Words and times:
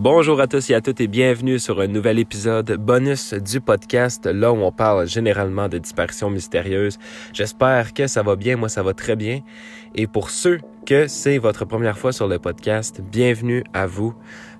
Bonjour 0.00 0.40
à 0.40 0.46
tous 0.46 0.70
et 0.70 0.74
à 0.74 0.80
toutes 0.80 1.02
et 1.02 1.08
bienvenue 1.08 1.58
sur 1.58 1.78
un 1.78 1.86
nouvel 1.86 2.18
épisode 2.18 2.72
bonus 2.78 3.34
du 3.34 3.60
podcast, 3.60 4.24
là 4.24 4.50
où 4.50 4.56
on 4.56 4.72
parle 4.72 5.06
généralement 5.06 5.68
de 5.68 5.76
disparitions 5.76 6.30
mystérieuses. 6.30 6.98
J'espère 7.34 7.92
que 7.92 8.06
ça 8.06 8.22
va 8.22 8.34
bien, 8.34 8.56
moi 8.56 8.70
ça 8.70 8.82
va 8.82 8.94
très 8.94 9.14
bien. 9.14 9.40
Et 9.94 10.06
pour 10.06 10.30
ceux 10.30 10.60
que 10.86 11.06
c'est 11.06 11.36
votre 11.36 11.66
première 11.66 11.98
fois 11.98 12.12
sur 12.12 12.28
le 12.28 12.38
podcast, 12.38 13.02
bienvenue 13.02 13.62
à 13.74 13.84
vous. 13.84 14.14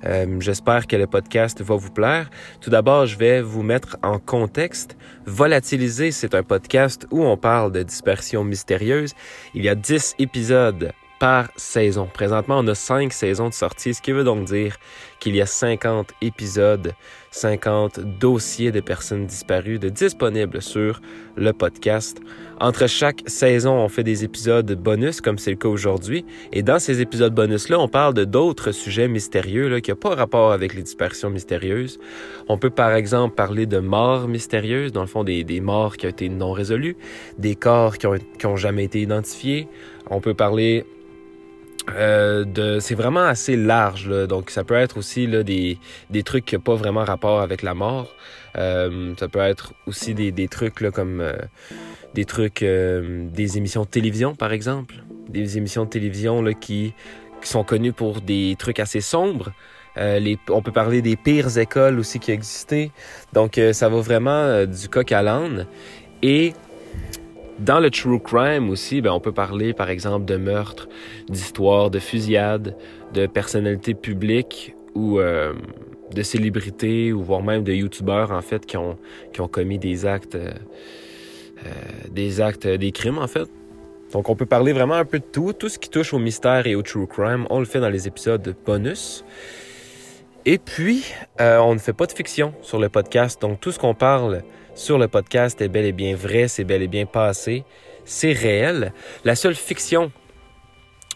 Euh, 0.04 0.26
J'espère 0.40 0.86
que 0.86 0.96
le 0.96 1.06
podcast 1.06 1.62
va 1.62 1.74
vous 1.74 1.90
plaire. 1.90 2.28
Tout 2.60 2.68
d'abord, 2.68 3.06
je 3.06 3.16
vais 3.16 3.40
vous 3.40 3.62
mettre 3.62 3.96
en 4.02 4.18
contexte. 4.18 4.98
Volatiliser, 5.24 6.10
c'est 6.10 6.34
un 6.34 6.42
podcast 6.42 7.06
où 7.10 7.24
on 7.24 7.38
parle 7.38 7.72
de 7.72 7.82
disparitions 7.82 8.44
mystérieuses. 8.44 9.14
Il 9.54 9.64
y 9.64 9.70
a 9.70 9.74
10 9.74 10.16
épisodes 10.18 10.92
par 11.20 11.50
saison. 11.54 12.08
Présentement, 12.12 12.58
on 12.58 12.66
a 12.66 12.74
cinq 12.74 13.12
saisons 13.12 13.50
de 13.50 13.54
sortie, 13.54 13.94
ce 13.94 14.02
qui 14.02 14.10
veut 14.10 14.24
donc 14.24 14.46
dire 14.46 14.76
qu'il 15.20 15.36
y 15.36 15.40
a 15.40 15.46
50 15.46 16.12
épisodes, 16.22 16.94
50 17.30 18.00
dossiers 18.00 18.72
de 18.72 18.80
personnes 18.80 19.26
disparues 19.26 19.78
de 19.78 19.88
disponibles 19.88 20.60
sur 20.60 21.00
le 21.36 21.52
podcast. 21.52 22.20
Entre 22.58 22.86
chaque 22.88 23.22
saison, 23.26 23.72
on 23.72 23.88
fait 23.88 24.02
des 24.02 24.24
épisodes 24.24 24.70
bonus, 24.74 25.20
comme 25.20 25.38
c'est 25.38 25.50
le 25.50 25.56
cas 25.56 25.68
aujourd'hui. 25.68 26.24
Et 26.52 26.62
dans 26.62 26.78
ces 26.78 27.00
épisodes 27.00 27.34
bonus-là, 27.34 27.78
on 27.78 27.88
parle 27.88 28.14
de 28.14 28.24
d'autres 28.24 28.72
sujets 28.72 29.08
mystérieux 29.08 29.68
là, 29.68 29.80
qui 29.80 29.90
n'ont 29.90 29.96
pas 29.96 30.14
rapport 30.14 30.52
avec 30.52 30.74
les 30.74 30.82
disparitions 30.82 31.30
mystérieuses. 31.30 31.98
On 32.48 32.58
peut 32.58 32.70
par 32.70 32.92
exemple 32.94 33.34
parler 33.34 33.66
de 33.66 33.78
morts 33.78 34.28
mystérieuses, 34.28 34.92
dans 34.92 35.02
le 35.02 35.06
fond 35.06 35.24
des, 35.24 35.60
morts 35.60 35.96
qui 35.96 36.06
ont 36.06 36.10
été 36.10 36.28
non 36.28 36.52
résolues, 36.52 36.96
des 37.38 37.54
corps 37.54 37.98
qui 37.98 38.06
ont, 38.06 38.16
qui 38.38 38.46
ont 38.46 38.56
jamais 38.56 38.84
été 38.84 39.00
identifiés. 39.00 39.68
On 40.10 40.20
peut 40.20 40.34
parler 40.34 40.84
euh, 41.94 42.80
c'est 42.80 42.94
vraiment 42.94 43.24
assez 43.24 43.56
large, 43.56 44.08
là. 44.08 44.26
donc 44.26 44.50
ça 44.50 44.64
peut 44.64 44.74
être 44.74 44.98
aussi 44.98 45.26
là, 45.26 45.42
des, 45.42 45.78
des 46.10 46.22
trucs 46.22 46.44
qui 46.44 46.54
n'ont 46.54 46.60
pas 46.60 46.74
vraiment 46.74 47.04
rapport 47.04 47.40
avec 47.40 47.62
la 47.62 47.74
mort. 47.74 48.14
Euh, 48.56 49.14
ça 49.18 49.28
peut 49.28 49.40
être 49.40 49.74
aussi 49.86 50.14
des, 50.14 50.32
des 50.32 50.48
trucs 50.48 50.80
là, 50.80 50.90
comme 50.90 51.20
euh, 51.20 51.32
des 52.14 52.24
trucs, 52.24 52.62
euh, 52.62 53.26
des 53.30 53.56
émissions 53.58 53.82
de 53.82 53.88
télévision 53.88 54.34
par 54.34 54.52
exemple, 54.52 54.96
des 55.28 55.58
émissions 55.58 55.84
de 55.84 55.90
télévision 55.90 56.42
qui, 56.54 56.92
qui 57.40 57.48
sont 57.48 57.64
connues 57.64 57.92
pour 57.92 58.20
des 58.20 58.56
trucs 58.58 58.80
assez 58.80 59.00
sombres. 59.00 59.52
Euh, 59.96 60.18
les, 60.18 60.38
on 60.48 60.62
peut 60.62 60.72
parler 60.72 61.02
des 61.02 61.16
pires 61.16 61.58
écoles 61.58 61.98
aussi 61.98 62.18
qui 62.18 62.30
existaient. 62.32 62.90
Donc 63.32 63.60
ça 63.72 63.88
va 63.88 64.00
vraiment 64.00 64.64
du 64.64 64.88
coq 64.88 65.10
à 65.12 65.22
l'âne. 65.22 65.66
Et 66.22 66.52
dans 67.60 67.78
le 67.78 67.90
true 67.90 68.18
crime 68.18 68.70
aussi, 68.70 69.00
ben, 69.00 69.12
on 69.12 69.20
peut 69.20 69.32
parler 69.32 69.72
par 69.72 69.90
exemple 69.90 70.24
de 70.24 70.36
meurtres, 70.36 70.88
d'histoires, 71.28 71.90
de 71.90 71.98
fusillades, 71.98 72.76
de 73.12 73.26
personnalités 73.26 73.94
publiques 73.94 74.74
ou 74.94 75.20
euh, 75.20 75.52
de 76.14 76.22
célébrités 76.22 77.12
ou 77.12 77.22
voire 77.22 77.42
même 77.42 77.62
de 77.62 77.72
youtubeurs 77.72 78.32
en 78.32 78.40
fait 78.40 78.64
qui 78.66 78.76
ont, 78.76 78.98
qui 79.32 79.40
ont 79.40 79.48
commis 79.48 79.78
des 79.78 80.06
actes, 80.06 80.34
euh, 80.34 80.50
euh, 81.66 81.70
des 82.10 82.40
actes, 82.40 82.66
des 82.66 82.92
crimes 82.92 83.18
en 83.18 83.28
fait. 83.28 83.48
Donc 84.12 84.28
on 84.28 84.34
peut 84.34 84.46
parler 84.46 84.72
vraiment 84.72 84.94
un 84.94 85.04
peu 85.04 85.18
de 85.18 85.24
tout, 85.24 85.52
tout 85.52 85.68
ce 85.68 85.78
qui 85.78 85.90
touche 85.90 86.14
au 86.14 86.18
mystère 86.18 86.66
et 86.66 86.74
au 86.74 86.82
true 86.82 87.06
crime, 87.06 87.46
on 87.50 87.58
le 87.58 87.66
fait 87.66 87.80
dans 87.80 87.90
les 87.90 88.08
épisodes 88.08 88.56
bonus. 88.66 89.24
Et 90.46 90.56
puis, 90.56 91.04
on 91.38 91.74
ne 91.74 91.78
fait 91.78 91.92
pas 91.92 92.06
de 92.06 92.12
fiction 92.12 92.54
sur 92.62 92.80
le 92.80 92.88
podcast, 92.88 93.42
donc 93.42 93.60
tout 93.60 93.72
ce 93.72 93.78
qu'on 93.78 93.94
parle 93.94 94.42
sur 94.74 94.98
le 94.98 95.08
podcast 95.08 95.60
est 95.60 95.68
bel 95.68 95.84
et 95.84 95.92
bien 95.92 96.14
vrai, 96.14 96.48
c'est 96.48 96.64
bel 96.64 96.82
et 96.82 96.88
bien 96.88 97.06
passé, 97.06 97.64
c'est 98.04 98.32
réel. 98.32 98.92
La 99.24 99.34
seule 99.34 99.54
fiction 99.54 100.12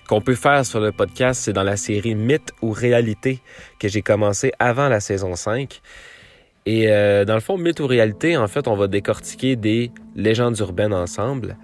qu'on 0.08 0.20
peut 0.20 0.34
faire 0.34 0.66
sur 0.66 0.80
le 0.80 0.92
podcast, 0.92 1.42
c'est 1.44 1.52
dans 1.52 1.62
la 1.62 1.77
série 1.77 2.14
Mythe 2.14 2.52
ou 2.62 2.70
réalité 2.72 3.41
que 3.78 3.88
j'ai 3.88 4.02
commencé 4.02 4.52
avant 4.58 4.88
la 4.88 5.00
saison 5.00 5.34
5. 5.34 5.80
Et 6.66 6.88
euh, 6.88 7.25
dans 7.25 7.34
le 7.34 7.41
fond, 7.41 7.56
Mythe 7.56 7.81
ou 7.81 7.87
réalité, 7.87 8.37
en 8.37 8.48
fait, 8.48 8.69
on 8.69 8.76
va 8.76 8.87
décortiquer 8.87 9.56
des 9.56 9.91
légendes 10.15 10.59
urbaines 10.59 10.94
ensemble. 10.94 11.56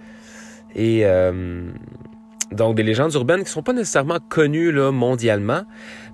Et 0.74 1.00
euh, 1.04 1.70
donc 2.52 2.76
des 2.76 2.82
légendes 2.82 3.14
urbaines 3.14 3.44
qui 3.44 3.50
sont 3.50 3.62
pas 3.62 3.72
nécessairement 3.72 4.18
connues 4.28 4.72
là, 4.72 4.90
mondialement, 4.90 5.62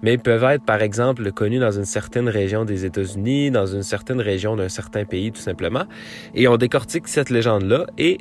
mais 0.02 0.18
peuvent 0.18 0.44
être 0.44 0.64
par 0.64 0.82
exemple 0.82 1.30
connues 1.32 1.58
dans 1.58 1.72
une 1.72 1.84
certaine 1.84 2.28
région 2.28 2.64
des 2.64 2.84
États-Unis, 2.84 3.50
dans 3.50 3.66
une 3.66 3.82
certaine 3.82 4.20
région 4.20 4.56
d'un 4.56 4.68
certain 4.68 5.04
pays 5.04 5.32
tout 5.32 5.40
simplement. 5.40 5.84
Et 6.34 6.48
on 6.48 6.56
décortique 6.56 7.08
cette 7.08 7.30
légende-là 7.30 7.86
et 7.98 8.18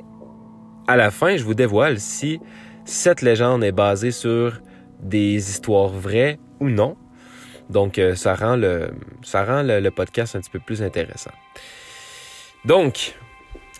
à 0.88 0.96
la 0.96 1.12
fin, 1.12 1.36
je 1.36 1.44
vous 1.44 1.56
dévoile 1.56 2.00
si 2.00 2.40
cette 2.86 3.22
légende 3.22 3.64
est 3.64 3.72
basée 3.72 4.12
sur 4.12 4.62
des 5.02 5.36
histoires 5.36 5.90
vraies 5.90 6.40
ou 6.60 6.70
non. 6.70 6.96
Donc 7.70 7.98
euh, 7.98 8.16
ça 8.16 8.36
rend 8.36 8.56
le 8.56 8.92
ça 9.24 9.44
rend 9.44 9.64
le 9.64 9.90
podcast 9.90 10.36
un 10.36 10.40
petit 10.40 10.52
peu 10.52 10.60
plus 10.60 10.84
intéressant. 10.84 11.32
Donc 12.64 13.16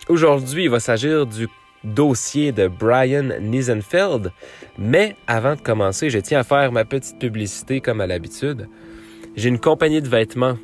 aujourd'hui, 0.08 0.64
il 0.64 0.70
va 0.70 0.80
s'agir 0.80 1.26
du 1.26 1.48
dossier 1.94 2.52
de 2.52 2.68
Brian 2.68 3.30
Niesenfeld. 3.40 4.32
Mais 4.78 5.16
avant 5.26 5.54
de 5.54 5.60
commencer, 5.60 6.10
je 6.10 6.18
tiens 6.18 6.40
à 6.40 6.44
faire 6.44 6.72
ma 6.72 6.84
petite 6.84 7.18
publicité 7.18 7.80
comme 7.80 8.00
à 8.00 8.06
l'habitude. 8.06 8.68
J'ai 9.36 9.48
une 9.48 9.60
compagnie 9.60 10.02
de 10.02 10.08
vêtements 10.08 10.58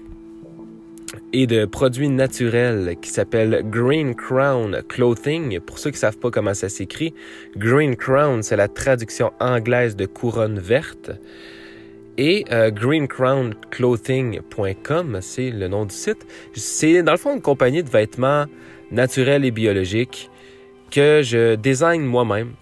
et 1.32 1.46
de 1.46 1.66
produits 1.66 2.08
naturels 2.08 2.96
qui 3.00 3.10
s'appelle 3.10 3.62
Green 3.64 4.14
Crown 4.14 4.82
Clothing. 4.88 5.60
Pour 5.60 5.78
ceux 5.78 5.90
qui 5.90 5.98
savent 5.98 6.18
pas 6.18 6.30
comment 6.30 6.54
ça 6.54 6.68
s'écrit, 6.68 7.14
Green 7.56 7.96
Crown, 7.96 8.42
c'est 8.42 8.56
la 8.56 8.68
traduction 8.68 9.32
anglaise 9.40 9.96
de 9.96 10.04
couronne 10.06 10.58
verte. 10.58 11.10
Et 12.18 12.44
euh, 12.52 12.70
greencrownclothing.com, 12.70 15.18
c'est 15.22 15.50
le 15.50 15.68
nom 15.68 15.86
du 15.86 15.94
site. 15.94 16.26
C'est 16.54 17.02
dans 17.02 17.12
le 17.12 17.18
fond 17.18 17.34
une 17.34 17.40
compagnie 17.40 17.82
de 17.82 17.88
vêtements 17.88 18.44
naturels 18.90 19.46
et 19.46 19.50
biologiques 19.50 20.28
que 20.92 21.22
je 21.24 21.56
design 21.56 22.02
moi-même. 22.02 22.52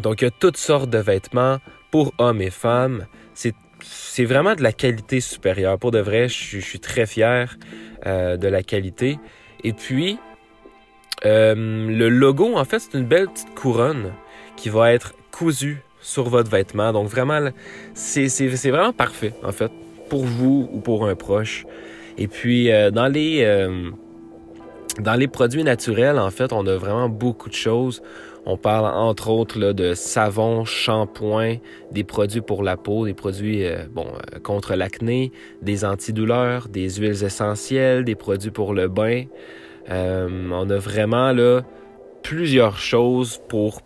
Donc, 0.00 0.22
il 0.22 0.24
y 0.24 0.28
a 0.28 0.30
toutes 0.30 0.56
sortes 0.56 0.90
de 0.90 0.98
vêtements 0.98 1.58
pour 1.90 2.12
hommes 2.18 2.40
et 2.40 2.50
femmes. 2.50 3.06
C'est, 3.34 4.24
vraiment 4.24 4.54
de 4.54 4.62
la 4.62 4.72
qualité 4.72 5.20
supérieure. 5.20 5.78
Pour 5.78 5.90
de 5.90 5.98
vrai, 5.98 6.28
je, 6.28 6.58
suis 6.58 6.80
très 6.80 7.06
fier 7.06 7.56
euh, 8.06 8.36
de 8.36 8.48
la 8.48 8.62
qualité. 8.62 9.18
Et 9.64 9.72
puis, 9.72 10.18
euh, 11.24 11.54
le 11.54 12.08
logo, 12.08 12.56
en 12.56 12.64
fait, 12.64 12.78
c'est 12.78 12.94
une 12.96 13.06
belle 13.06 13.28
petite 13.28 13.54
couronne 13.54 14.12
qui 14.56 14.68
va 14.68 14.92
être 14.92 15.14
cousue 15.30 15.82
sur 16.00 16.28
votre 16.28 16.50
vêtement. 16.50 16.92
Donc, 16.92 17.08
vraiment, 17.08 17.50
c'est, 17.94 18.28
vraiment 18.70 18.92
parfait, 18.92 19.34
en 19.42 19.52
fait, 19.52 19.72
pour 20.08 20.24
vous 20.24 20.68
ou 20.72 20.80
pour 20.80 21.06
un 21.06 21.14
proche. 21.14 21.66
Et 22.16 22.28
puis, 22.28 22.70
euh, 22.70 22.90
dans 22.90 23.08
les 23.08 23.42
dans 25.00 25.14
les 25.14 25.28
produits 25.28 25.64
naturels, 25.64 26.18
en 26.18 26.30
fait, 26.30 26.52
on 26.52 26.66
a 26.66 26.76
vraiment 26.76 27.08
beaucoup 27.08 27.48
de 27.48 27.54
choses. 27.54 28.02
On 28.44 28.56
parle 28.56 28.86
entre 28.86 29.30
autres 29.30 29.58
là, 29.58 29.72
de 29.72 29.94
savon, 29.94 30.64
shampoing, 30.64 31.56
des 31.92 32.02
produits 32.02 32.40
pour 32.40 32.62
la 32.62 32.76
peau, 32.76 33.06
des 33.06 33.14
produits 33.14 33.64
euh, 33.64 33.84
bon, 33.90 34.06
euh, 34.06 34.40
contre 34.40 34.74
l'acné, 34.74 35.30
des 35.62 35.84
antidouleurs, 35.84 36.68
des 36.68 36.90
huiles 36.90 37.22
essentielles, 37.22 38.04
des 38.04 38.16
produits 38.16 38.50
pour 38.50 38.74
le 38.74 38.88
bain. 38.88 39.24
Euh, 39.90 40.48
on 40.50 40.68
a 40.68 40.78
vraiment 40.78 41.32
là 41.32 41.62
plusieurs 42.22 42.78
choses 42.78 43.40
pour 43.48 43.80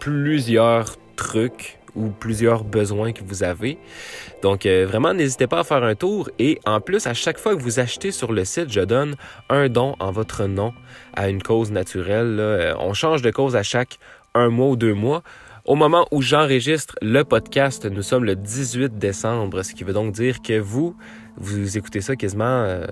plusieurs 0.00 0.96
trucs 1.16 1.77
ou 1.98 2.10
plusieurs 2.10 2.64
besoins 2.64 3.12
que 3.12 3.22
vous 3.24 3.42
avez. 3.42 3.78
Donc 4.42 4.64
euh, 4.64 4.86
vraiment, 4.88 5.12
n'hésitez 5.12 5.46
pas 5.46 5.60
à 5.60 5.64
faire 5.64 5.82
un 5.82 5.94
tour 5.94 6.30
et 6.38 6.60
en 6.64 6.80
plus, 6.80 7.06
à 7.06 7.14
chaque 7.14 7.38
fois 7.38 7.56
que 7.56 7.60
vous 7.60 7.80
achetez 7.80 8.12
sur 8.12 8.32
le 8.32 8.44
site, 8.44 8.70
je 8.70 8.80
donne 8.80 9.16
un 9.50 9.68
don 9.68 9.96
en 9.98 10.12
votre 10.12 10.46
nom 10.46 10.72
à 11.14 11.28
une 11.28 11.42
cause 11.42 11.72
naturelle. 11.72 12.38
Euh, 12.38 12.74
on 12.78 12.94
change 12.94 13.22
de 13.22 13.30
cause 13.30 13.56
à 13.56 13.62
chaque 13.62 13.98
un 14.34 14.48
mois 14.48 14.68
ou 14.68 14.76
deux 14.76 14.94
mois. 14.94 15.22
Au 15.64 15.74
moment 15.74 16.06
où 16.12 16.22
j'enregistre 16.22 16.94
le 17.02 17.24
podcast, 17.24 17.84
nous 17.84 18.02
sommes 18.02 18.24
le 18.24 18.36
18 18.36 18.96
décembre, 18.96 19.62
ce 19.62 19.74
qui 19.74 19.84
veut 19.84 19.92
donc 19.92 20.14
dire 20.14 20.40
que 20.40 20.58
vous, 20.58 20.96
vous 21.36 21.76
écoutez 21.76 22.00
ça 22.00 22.16
quasiment, 22.16 22.44
euh, 22.44 22.86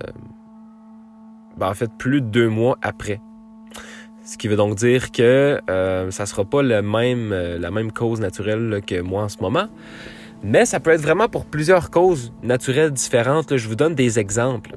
ben 1.56 1.70
en 1.70 1.74
fait, 1.74 1.90
plus 1.98 2.20
de 2.20 2.26
deux 2.26 2.48
mois 2.48 2.76
après. 2.82 3.18
Ce 4.26 4.36
qui 4.36 4.48
veut 4.48 4.56
donc 4.56 4.74
dire 4.74 5.12
que 5.12 5.60
euh, 5.70 6.10
ça 6.10 6.26
sera 6.26 6.44
pas 6.44 6.60
le 6.60 6.82
même, 6.82 7.30
euh, 7.32 7.58
la 7.60 7.70
même 7.70 7.92
cause 7.92 8.18
naturelle 8.18 8.68
là, 8.68 8.80
que 8.80 9.00
moi 9.00 9.22
en 9.22 9.28
ce 9.28 9.38
moment. 9.38 9.68
Mais 10.42 10.66
ça 10.66 10.80
peut 10.80 10.90
être 10.90 11.00
vraiment 11.00 11.28
pour 11.28 11.46
plusieurs 11.46 11.90
causes 11.92 12.32
naturelles 12.42 12.90
différentes. 12.90 13.52
Là. 13.52 13.56
Je 13.56 13.68
vous 13.68 13.76
donne 13.76 13.94
des 13.94 14.18
exemples. 14.18 14.74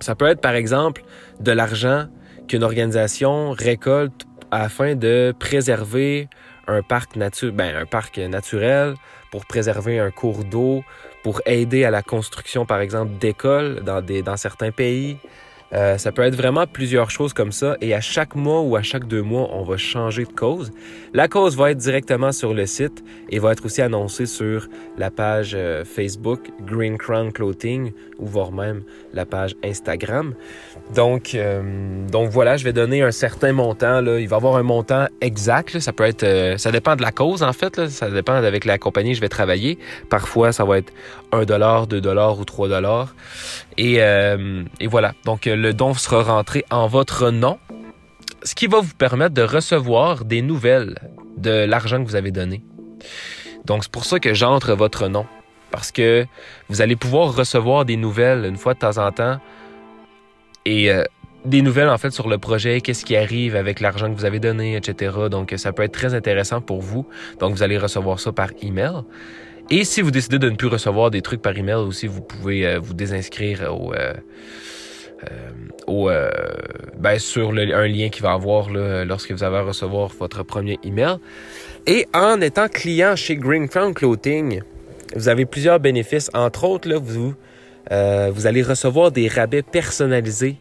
Ça 0.00 0.16
peut 0.16 0.26
être 0.26 0.40
par 0.40 0.56
exemple 0.56 1.04
de 1.38 1.52
l'argent 1.52 2.06
qu'une 2.48 2.64
organisation 2.64 3.52
récolte 3.52 4.26
afin 4.50 4.96
de 4.96 5.32
préserver 5.38 6.28
un 6.66 6.82
parc, 6.82 7.14
natu 7.14 7.52
ben, 7.52 7.76
un 7.76 7.86
parc 7.86 8.18
naturel, 8.18 8.94
pour 9.30 9.46
préserver 9.46 10.00
un 10.00 10.10
cours 10.10 10.42
d'eau, 10.42 10.82
pour 11.22 11.42
aider 11.46 11.84
à 11.84 11.92
la 11.92 12.02
construction 12.02 12.66
par 12.66 12.80
exemple 12.80 13.12
d'écoles 13.20 13.82
dans, 13.84 14.02
des, 14.02 14.22
dans 14.22 14.36
certains 14.36 14.72
pays. 14.72 15.16
Euh, 15.74 15.98
ça 15.98 16.12
peut 16.12 16.22
être 16.22 16.34
vraiment 16.34 16.66
plusieurs 16.66 17.10
choses 17.10 17.34
comme 17.34 17.52
ça 17.52 17.76
et 17.82 17.94
à 17.94 18.00
chaque 18.00 18.34
mois 18.34 18.62
ou 18.62 18.76
à 18.76 18.82
chaque 18.82 19.06
deux 19.06 19.22
mois, 19.22 19.50
on 19.52 19.64
va 19.64 19.76
changer 19.76 20.24
de 20.24 20.32
cause. 20.32 20.72
La 21.12 21.28
cause 21.28 21.56
va 21.56 21.70
être 21.70 21.78
directement 21.78 22.32
sur 22.32 22.54
le 22.54 22.64
site 22.64 23.04
et 23.28 23.38
va 23.38 23.52
être 23.52 23.64
aussi 23.66 23.82
annoncée 23.82 24.24
sur 24.24 24.68
la 24.96 25.10
page 25.10 25.52
euh, 25.54 25.84
Facebook 25.84 26.50
Green 26.62 26.96
Crown 26.96 27.32
Clothing 27.32 27.92
ou 28.18 28.26
voire 28.26 28.50
même 28.50 28.82
la 29.12 29.26
page 29.26 29.56
Instagram. 29.62 30.34
Donc, 30.94 31.34
euh, 31.34 32.06
donc 32.08 32.30
voilà, 32.30 32.56
je 32.56 32.64
vais 32.64 32.72
donner 32.72 33.02
un 33.02 33.10
certain 33.10 33.52
montant. 33.52 34.00
Là. 34.00 34.18
Il 34.18 34.28
va 34.28 34.36
y 34.36 34.38
avoir 34.38 34.56
un 34.56 34.62
montant 34.62 35.06
exact. 35.20 35.78
Ça 35.80 35.92
peut 35.92 36.04
être, 36.04 36.58
ça 36.58 36.72
dépend 36.72 36.96
de 36.96 37.02
la 37.02 37.12
cause 37.12 37.42
en 37.42 37.52
fait. 37.52 37.88
Ça 37.88 38.10
dépend 38.10 38.34
avec 38.34 38.64
la 38.64 38.78
compagnie 38.78 39.10
que 39.10 39.16
je 39.16 39.20
vais 39.20 39.28
travailler. 39.28 39.78
Parfois, 40.08 40.52
ça 40.52 40.64
va 40.64 40.78
être 40.78 40.92
1 41.32 41.44
dollar, 41.44 41.86
2 41.86 42.00
dollars 42.00 42.38
ou 42.38 42.44
3 42.44 42.68
dollars. 42.68 43.14
Et, 43.78 43.96
et 43.96 44.86
voilà. 44.86 45.14
Donc 45.24 45.46
le 45.46 45.72
don 45.72 45.94
sera 45.94 46.22
rentré 46.22 46.64
en 46.70 46.88
votre 46.88 47.30
nom, 47.30 47.58
ce 48.42 48.54
qui 48.54 48.66
va 48.66 48.80
vous 48.80 48.94
permettre 48.94 49.34
de 49.34 49.42
recevoir 49.42 50.24
des 50.24 50.42
nouvelles 50.42 50.96
de 51.36 51.64
l'argent 51.64 52.02
que 52.02 52.08
vous 52.08 52.16
avez 52.16 52.32
donné. 52.32 52.62
Donc 53.64 53.84
c'est 53.84 53.92
pour 53.92 54.04
ça 54.04 54.18
que 54.18 54.34
j'entre 54.34 54.74
votre 54.74 55.08
nom, 55.08 55.26
parce 55.70 55.92
que 55.92 56.26
vous 56.68 56.80
allez 56.80 56.96
pouvoir 56.96 57.34
recevoir 57.34 57.84
des 57.84 57.96
nouvelles 57.96 58.44
une 58.44 58.56
fois 58.56 58.74
de 58.74 58.78
temps 58.80 58.98
en 58.98 59.12
temps 59.12 59.38
et 60.64 60.90
euh, 60.90 61.04
des 61.44 61.62
nouvelles 61.62 61.88
en 61.88 61.98
fait 61.98 62.10
sur 62.10 62.28
le 62.28 62.38
projet, 62.38 62.80
qu'est-ce 62.80 63.04
qui 63.04 63.16
arrive 63.16 63.56
avec 63.56 63.80
l'argent 63.80 64.12
que 64.12 64.18
vous 64.18 64.24
avez 64.24 64.40
donné, 64.40 64.76
etc. 64.76 65.16
Donc 65.30 65.54
ça 65.56 65.72
peut 65.72 65.82
être 65.82 65.92
très 65.92 66.14
intéressant 66.14 66.60
pour 66.60 66.80
vous. 66.80 67.06
Donc 67.38 67.54
vous 67.54 67.62
allez 67.62 67.78
recevoir 67.78 68.20
ça 68.20 68.32
par 68.32 68.48
email. 68.62 69.02
Et 69.70 69.84
si 69.84 70.00
vous 70.00 70.10
décidez 70.10 70.38
de 70.38 70.48
ne 70.48 70.56
plus 70.56 70.68
recevoir 70.68 71.10
des 71.10 71.20
trucs 71.20 71.42
par 71.42 71.56
email 71.56 71.74
aussi, 71.74 72.06
vous 72.06 72.22
pouvez 72.22 72.66
euh, 72.66 72.78
vous 72.78 72.94
désinscrire 72.94 73.68
au 73.70 73.92
euh, 73.92 74.14
euh, 75.24 75.50
au, 75.86 76.08
euh, 76.08 76.30
ben, 76.96 77.18
sur 77.18 77.50
un 77.50 77.86
lien 77.86 78.08
qui 78.08 78.22
va 78.22 78.32
avoir 78.32 78.70
là, 78.70 79.04
lorsque 79.04 79.32
vous 79.32 79.44
allez 79.44 79.60
recevoir 79.60 80.10
votre 80.18 80.42
premier 80.42 80.78
email. 80.84 81.16
Et 81.86 82.06
en 82.14 82.40
étant 82.40 82.68
client 82.68 83.14
chez 83.16 83.36
Green 83.36 83.68
Crown 83.68 83.92
Clothing, 83.92 84.62
vous 85.14 85.28
avez 85.28 85.44
plusieurs 85.44 85.80
bénéfices. 85.80 86.30
Entre 86.34 86.64
autres, 86.64 86.88
là, 86.88 86.98
vous, 86.98 87.34
vous 87.90 88.46
allez 88.46 88.62
recevoir 88.62 89.10
des 89.10 89.26
rabais 89.26 89.62
personnalisés 89.62 90.56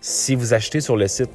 si 0.00 0.34
vous 0.34 0.52
achetez 0.52 0.80
sur 0.80 0.96
le 0.96 1.06
site. 1.06 1.30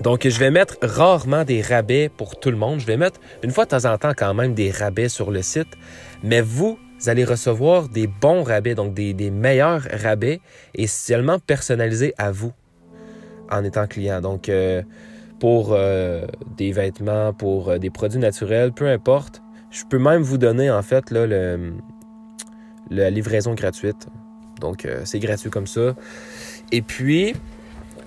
Donc, 0.00 0.26
je 0.26 0.38
vais 0.38 0.50
mettre 0.50 0.76
rarement 0.82 1.44
des 1.44 1.62
rabais 1.62 2.08
pour 2.08 2.38
tout 2.38 2.50
le 2.50 2.56
monde. 2.56 2.80
Je 2.80 2.86
vais 2.86 2.96
mettre 2.96 3.20
une 3.42 3.50
fois 3.50 3.64
de 3.64 3.70
temps 3.70 3.84
en 3.84 3.96
temps 3.96 4.12
quand 4.16 4.34
même 4.34 4.54
des 4.54 4.70
rabais 4.70 5.08
sur 5.08 5.30
le 5.30 5.42
site. 5.42 5.68
Mais 6.22 6.40
vous, 6.40 6.78
allez 7.06 7.24
recevoir 7.24 7.88
des 7.88 8.06
bons 8.06 8.42
rabais, 8.42 8.74
donc 8.74 8.94
des, 8.94 9.30
meilleurs 9.30 9.82
rabais 10.02 10.40
et 10.74 10.86
seulement 10.86 11.38
personnalisés 11.38 12.14
à 12.18 12.32
vous 12.32 12.52
en 13.50 13.62
étant 13.62 13.86
client. 13.86 14.20
Donc, 14.20 14.48
euh, 14.48 14.82
pour 15.38 15.72
euh, 15.72 16.26
des 16.56 16.72
vêtements, 16.72 17.32
pour 17.32 17.68
euh, 17.68 17.78
des 17.78 17.90
produits 17.90 18.18
naturels, 18.18 18.72
peu 18.72 18.88
importe, 18.88 19.42
je 19.70 19.84
peux 19.84 19.98
même 19.98 20.22
vous 20.22 20.38
donner 20.38 20.70
en 20.70 20.82
fait 20.82 21.10
la 22.90 23.10
livraison 23.10 23.54
gratuite. 23.54 24.06
Donc, 24.60 24.86
c'est 25.04 25.18
gratuit 25.18 25.50
comme 25.50 25.66
ça. 25.66 25.96
Et 26.70 26.80
puis, 26.80 27.34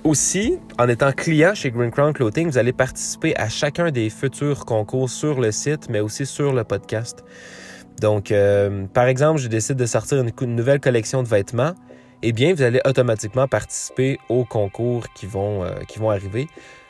aussi, 0.08 0.58
en 0.80 0.88
étant 0.88 1.12
client 1.12 1.54
chez 1.54 1.70
Green 1.70 1.92
Crown 1.92 2.14
Clothing, 2.14 2.48
vous 2.48 2.58
allez 2.58 2.72
participer 2.72 3.36
à 3.36 3.50
chacun 3.50 3.92
des 3.92 4.10
futurs 4.10 4.64
concours 4.64 5.10
sur 5.10 5.42
le 5.42 5.52
site, 5.52 5.90
mais 5.90 6.00
aussi 6.00 6.26
sur 6.26 6.54
le 6.54 6.64
podcast. 6.64 7.26
Donc, 8.00 8.32
euh, 8.32 8.86
par 8.94 9.08
exemple, 9.08 9.40
je 9.42 9.50
décide 9.50 9.76
de 9.76 9.86
sortir 9.86 10.24
une, 10.24 10.56
nouvelle 10.56 10.80
collection 10.80 11.24
de 11.24 11.28
vêtements, 11.28 11.74
eh 12.24 12.32
bien, 12.32 12.54
vous 12.54 12.62
allez 12.62 12.80
automatiquement 12.86 13.48
participer 13.50 14.18
aux 14.30 14.46
concours 14.46 15.12
qui 15.14 15.26
vont, 15.26 15.66
euh, 15.66 15.74
qui 15.88 16.00
vont 16.00 16.10
arriver. 16.10 16.48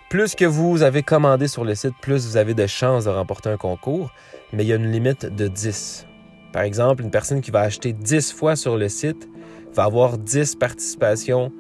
Plus 0.09 0.35
que 0.35 0.45
vous 0.45 0.83
avez 0.83 1.01
commandé 1.01 1.47
sur 1.47 1.65
le 1.65 1.73
site, 1.73 1.93
plus 1.99 2.27
vous 2.27 2.37
avez 2.37 2.53
de 2.53 2.67
chances 2.67 3.05
de 3.05 3.09
remporter 3.09 3.49
un 3.49 3.57
concours, 3.57 4.11
mais 4.53 4.63
il 4.63 4.67
y 4.67 4.73
a 4.73 4.75
une 4.75 4.91
limite 4.91 5.25
de 5.25 5.47
10. 5.47 6.05
Par 6.53 6.61
exemple, 6.61 7.01
une 7.01 7.11
personne 7.11 7.41
qui 7.41 7.49
va 7.49 7.61
acheter 7.61 7.93
10 7.93 8.31
fois 8.31 8.55
sur 8.55 8.77
le 8.77 8.89
site 8.89 9.27
va 9.73 9.85
avoir 9.85 10.19
10 10.19 10.55
participations 10.55 11.51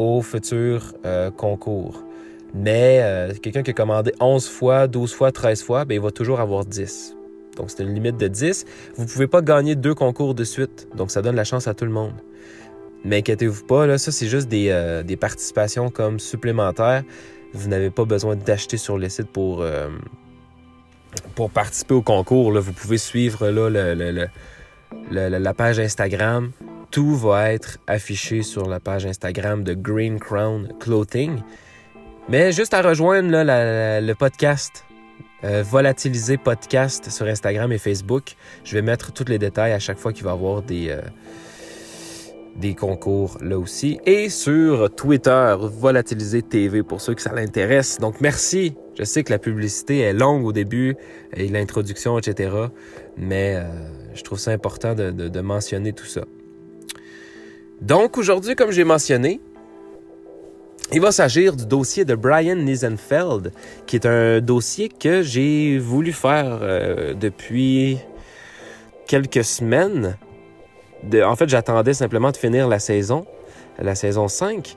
au 0.00 0.22
futur 0.22 0.94
euh, 1.04 1.30
concours. 1.30 2.02
Mais 2.52 3.00
quelqu'un 3.42 3.62
qui 3.62 3.70
a 3.70 3.74
commandé 3.74 4.12
11 4.18 4.48
fois, 4.48 4.88
12 4.88 5.14
fois, 5.14 5.30
13 5.30 5.62
fois, 5.62 5.84
bien, 5.84 5.98
il 5.98 6.02
va 6.02 6.10
toujours 6.10 6.40
avoir 6.40 6.64
10. 6.64 7.14
Donc, 7.56 7.70
c'est 7.70 7.82
une 7.82 7.94
limite 7.94 8.16
de 8.16 8.26
10. 8.26 8.64
Vous 8.96 9.04
ne 9.04 9.08
pouvez 9.08 9.26
pas 9.26 9.42
gagner 9.42 9.76
deux 9.76 9.94
concours 9.94 10.34
de 10.34 10.44
suite. 10.44 10.88
Donc, 10.96 11.10
ça 11.10 11.22
donne 11.22 11.36
la 11.36 11.44
chance 11.44 11.68
à 11.68 11.74
tout 11.74 11.84
le 11.84 11.90
monde. 11.90 12.14
Mais 13.04 13.18
inquiétez-vous 13.18 13.64
pas, 13.64 13.86
là, 13.86 13.98
ça, 13.98 14.12
c'est 14.12 14.28
juste 14.28 14.48
des, 14.48 14.68
euh, 14.70 15.02
participations 15.20 15.90
comme 15.90 16.18
supplémentaires. 16.18 17.04
Vous 17.52 17.68
n'avez 17.68 17.90
pas 17.90 18.04
besoin 18.04 18.36
d'acheter 18.36 18.76
sur 18.76 18.98
le 18.98 19.08
site 19.08 19.28
pour, 19.28 19.62
euh, 19.62 19.88
pour 21.34 21.50
participer 21.50 21.94
au 21.94 22.02
concours. 22.02 22.52
Vous 22.58 22.72
pouvez 22.72 22.98
suivre 22.98 23.48
là, 23.48 24.18
la 25.10 25.54
page 25.54 25.78
Instagram. 25.78 26.50
Tout 26.90 27.16
va 27.16 27.52
être 27.52 27.78
affiché 27.86 28.42
sur 28.42 28.68
la 28.68 28.80
page 28.80 29.06
Instagram 29.06 29.62
de 29.62 29.74
Green 29.74 30.18
Crown 30.18 30.72
Clothing. 30.80 31.40
Mais 32.28 32.52
juste 32.52 32.74
à 32.74 32.82
rejoindre 32.82 33.30
le 33.30 34.12
podcast 34.14 34.84
euh, 35.42 35.62
volatiliser 35.62 36.36
podcast 36.36 37.10
sur 37.10 37.26
Instagram 37.26 37.72
et 37.72 37.78
Facebook. 37.78 38.34
Je 38.62 38.74
vais 38.74 38.82
mettre 38.82 39.10
tous 39.12 39.24
les 39.26 39.38
détails 39.38 39.72
à 39.72 39.78
chaque 39.78 39.98
fois 39.98 40.12
qu'il 40.12 40.24
va 40.24 40.32
y 40.32 40.34
avoir 40.34 40.62
des, 40.62 40.90
euh, 40.90 42.74
concours 42.74 43.38
là 43.40 43.58
aussi. 43.58 43.98
Et 44.04 44.28
sur 44.28 44.94
Twitter, 44.94 45.56
Volatiliser 45.58 46.42
TV 46.42 46.82
pour 46.82 47.00
ceux 47.00 47.14
que 47.14 47.22
ça 47.22 47.32
l'intéresse. 47.32 47.98
Donc 48.00 48.20
merci. 48.20 48.74
Je 48.98 49.04
sais 49.04 49.22
que 49.22 49.32
la 49.32 49.38
publicité 49.38 50.00
est 50.00 50.12
longue 50.12 50.44
au 50.44 50.52
début 50.52 50.96
et 51.32 51.48
l'introduction, 51.48 52.18
etc. 52.18 52.50
Mais 53.16 53.54
euh, 53.56 53.64
je 54.12 54.22
trouve 54.22 54.38
ça 54.38 54.50
important 54.50 54.94
de 54.94 55.40
mentionner 55.40 55.94
tout 55.94 56.04
ça. 56.04 56.22
Donc 57.80 58.18
aujourd'hui, 58.18 58.54
comme 58.54 58.70
j'ai 58.70 58.84
mentionné, 58.84 59.40
il 60.92 61.00
va 61.00 61.12
s'agir 61.12 61.56
du 61.56 61.66
dossier 61.66 62.04
de 62.04 62.14
Brian 62.14 62.56
Nisenfeld, 62.56 63.52
qui 63.86 63.96
est 63.96 64.06
un 64.06 64.40
dossier 64.40 64.88
que 64.88 65.22
j'ai 65.22 65.78
voulu 65.78 66.12
faire 66.12 66.58
euh, 66.62 67.14
depuis 67.14 67.98
quelques 69.06 69.44
semaines. 69.44 70.16
en 71.24 71.36
fait, 71.36 71.48
j'attendais 71.48 71.94
simplement 71.94 72.32
de 72.32 72.36
finir 72.36 72.68
la 72.68 72.78
saison, 72.78 73.24
la 73.78 73.94
saison 73.94 74.28
5. 74.28 74.76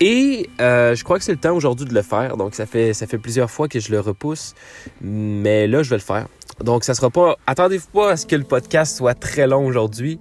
Et 0.00 0.50
euh, 0.60 0.96
je 0.96 1.04
crois 1.04 1.18
que 1.18 1.24
c'est 1.24 1.32
le 1.32 1.38
temps 1.38 1.54
aujourd'hui 1.54 1.86
de 1.86 1.94
le 1.94 2.02
faire. 2.02 2.36
Donc, 2.36 2.56
ça 2.56 2.66
fait, 2.66 2.92
ça 2.92 3.06
fait 3.06 3.18
plusieurs 3.18 3.50
fois 3.50 3.68
que 3.68 3.78
je 3.78 3.92
le 3.92 4.00
repousse. 4.00 4.54
Mais 5.00 5.68
là, 5.68 5.84
je 5.84 5.90
vais 5.90 5.96
le 5.96 6.02
faire. 6.02 6.26
Donc, 6.62 6.84
ça 6.84 6.94
sera 6.94 7.10
pas. 7.10 7.36
Attendez-vous 7.46 7.88
pas 7.92 8.12
à 8.12 8.16
ce 8.16 8.26
que 8.26 8.36
le 8.36 8.44
podcast 8.44 8.96
soit 8.96 9.14
très 9.14 9.46
long 9.46 9.66
aujourd'hui. 9.66 10.20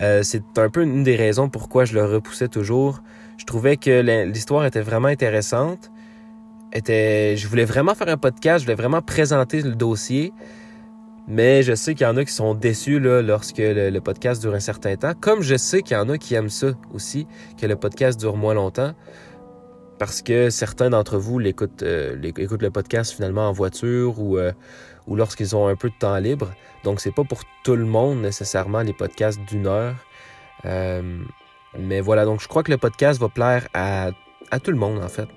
Euh, 0.00 0.22
c'est 0.22 0.42
un 0.58 0.68
peu 0.68 0.82
une 0.82 1.02
des 1.02 1.16
raisons 1.16 1.48
pourquoi 1.48 1.84
je 1.84 1.94
le 1.94 2.04
repoussais 2.04 2.48
toujours. 2.48 3.00
Je 3.36 3.44
trouvais 3.44 3.76
que 3.76 4.24
l'histoire 4.26 4.64
était 4.64 4.80
vraiment 4.80 5.08
intéressante. 5.08 5.90
Était, 6.72 7.36
je 7.36 7.48
voulais 7.48 7.64
vraiment 7.64 7.94
faire 7.94 8.08
un 8.08 8.18
podcast, 8.18 8.60
je 8.60 8.64
voulais 8.64 8.74
vraiment 8.74 9.00
présenter 9.00 9.62
le 9.62 9.74
dossier. 9.74 10.32
Mais 11.30 11.62
je 11.62 11.74
sais 11.74 11.94
qu'il 11.94 12.06
y 12.06 12.10
en 12.10 12.16
a 12.16 12.24
qui 12.24 12.32
sont 12.32 12.54
déçus 12.54 13.00
là, 13.00 13.20
lorsque 13.20 13.58
le, 13.58 13.98
podcast 14.00 14.40
dure 14.40 14.54
un 14.54 14.60
certain 14.60 14.96
temps. 14.96 15.12
Comme 15.20 15.42
je 15.42 15.56
sais 15.56 15.82
qu'il 15.82 15.94
y 15.94 16.00
en 16.00 16.08
a 16.08 16.16
qui 16.16 16.34
aiment 16.34 16.48
ça 16.48 16.68
aussi, 16.94 17.26
que 17.60 17.66
le 17.66 17.76
podcast 17.76 18.18
dure 18.18 18.36
moins 18.36 18.54
longtemps. 18.54 18.94
Parce 19.98 20.22
que 20.22 20.48
certains 20.48 20.90
d'entre 20.90 21.18
vous 21.18 21.38
l'écoutent, 21.38 21.82
euh, 21.82 22.16
écoutent 22.22 22.62
le 22.62 22.70
podcast 22.70 23.12
finalement 23.12 23.48
en 23.48 23.52
voiture 23.52 24.20
ou, 24.20 24.38
euh, 24.38 24.52
ou 25.08 25.16
lorsqu'ils 25.16 25.56
ont 25.56 25.66
un 25.66 25.74
peu 25.74 25.88
de 25.88 25.94
temps 25.98 26.16
libre. 26.18 26.50
Donc, 26.84 27.00
c'est 27.00 27.10
pas 27.10 27.24
pour 27.24 27.40
tout 27.64 27.74
le 27.74 27.84
monde 27.84 28.20
nécessairement 28.20 28.82
les 28.82 28.92
podcasts 28.92 29.40
d'une 29.48 29.66
heure. 29.66 29.96
Euh, 30.64 31.18
mais 31.78 32.00
voilà, 32.00 32.24
donc 32.24 32.40
je 32.40 32.48
crois 32.48 32.62
que 32.62 32.70
le 32.70 32.78
podcast 32.78 33.20
va 33.20 33.28
plaire 33.28 33.68
à, 33.74 34.10
tout 34.62 34.70
le 34.70 34.76
monde 34.76 35.02
en 35.02 35.08
fait. 35.08 35.28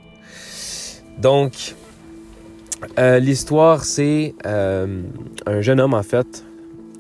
Donc, 1.18 1.76
euh, 3.00 3.20
l'histoire, 3.20 3.84
c'est 3.84 4.36
euh, 4.46 5.04
un 5.46 5.62
jeune 5.62 5.80
homme 5.80 5.94
en 5.94 6.04
fait 6.04 6.44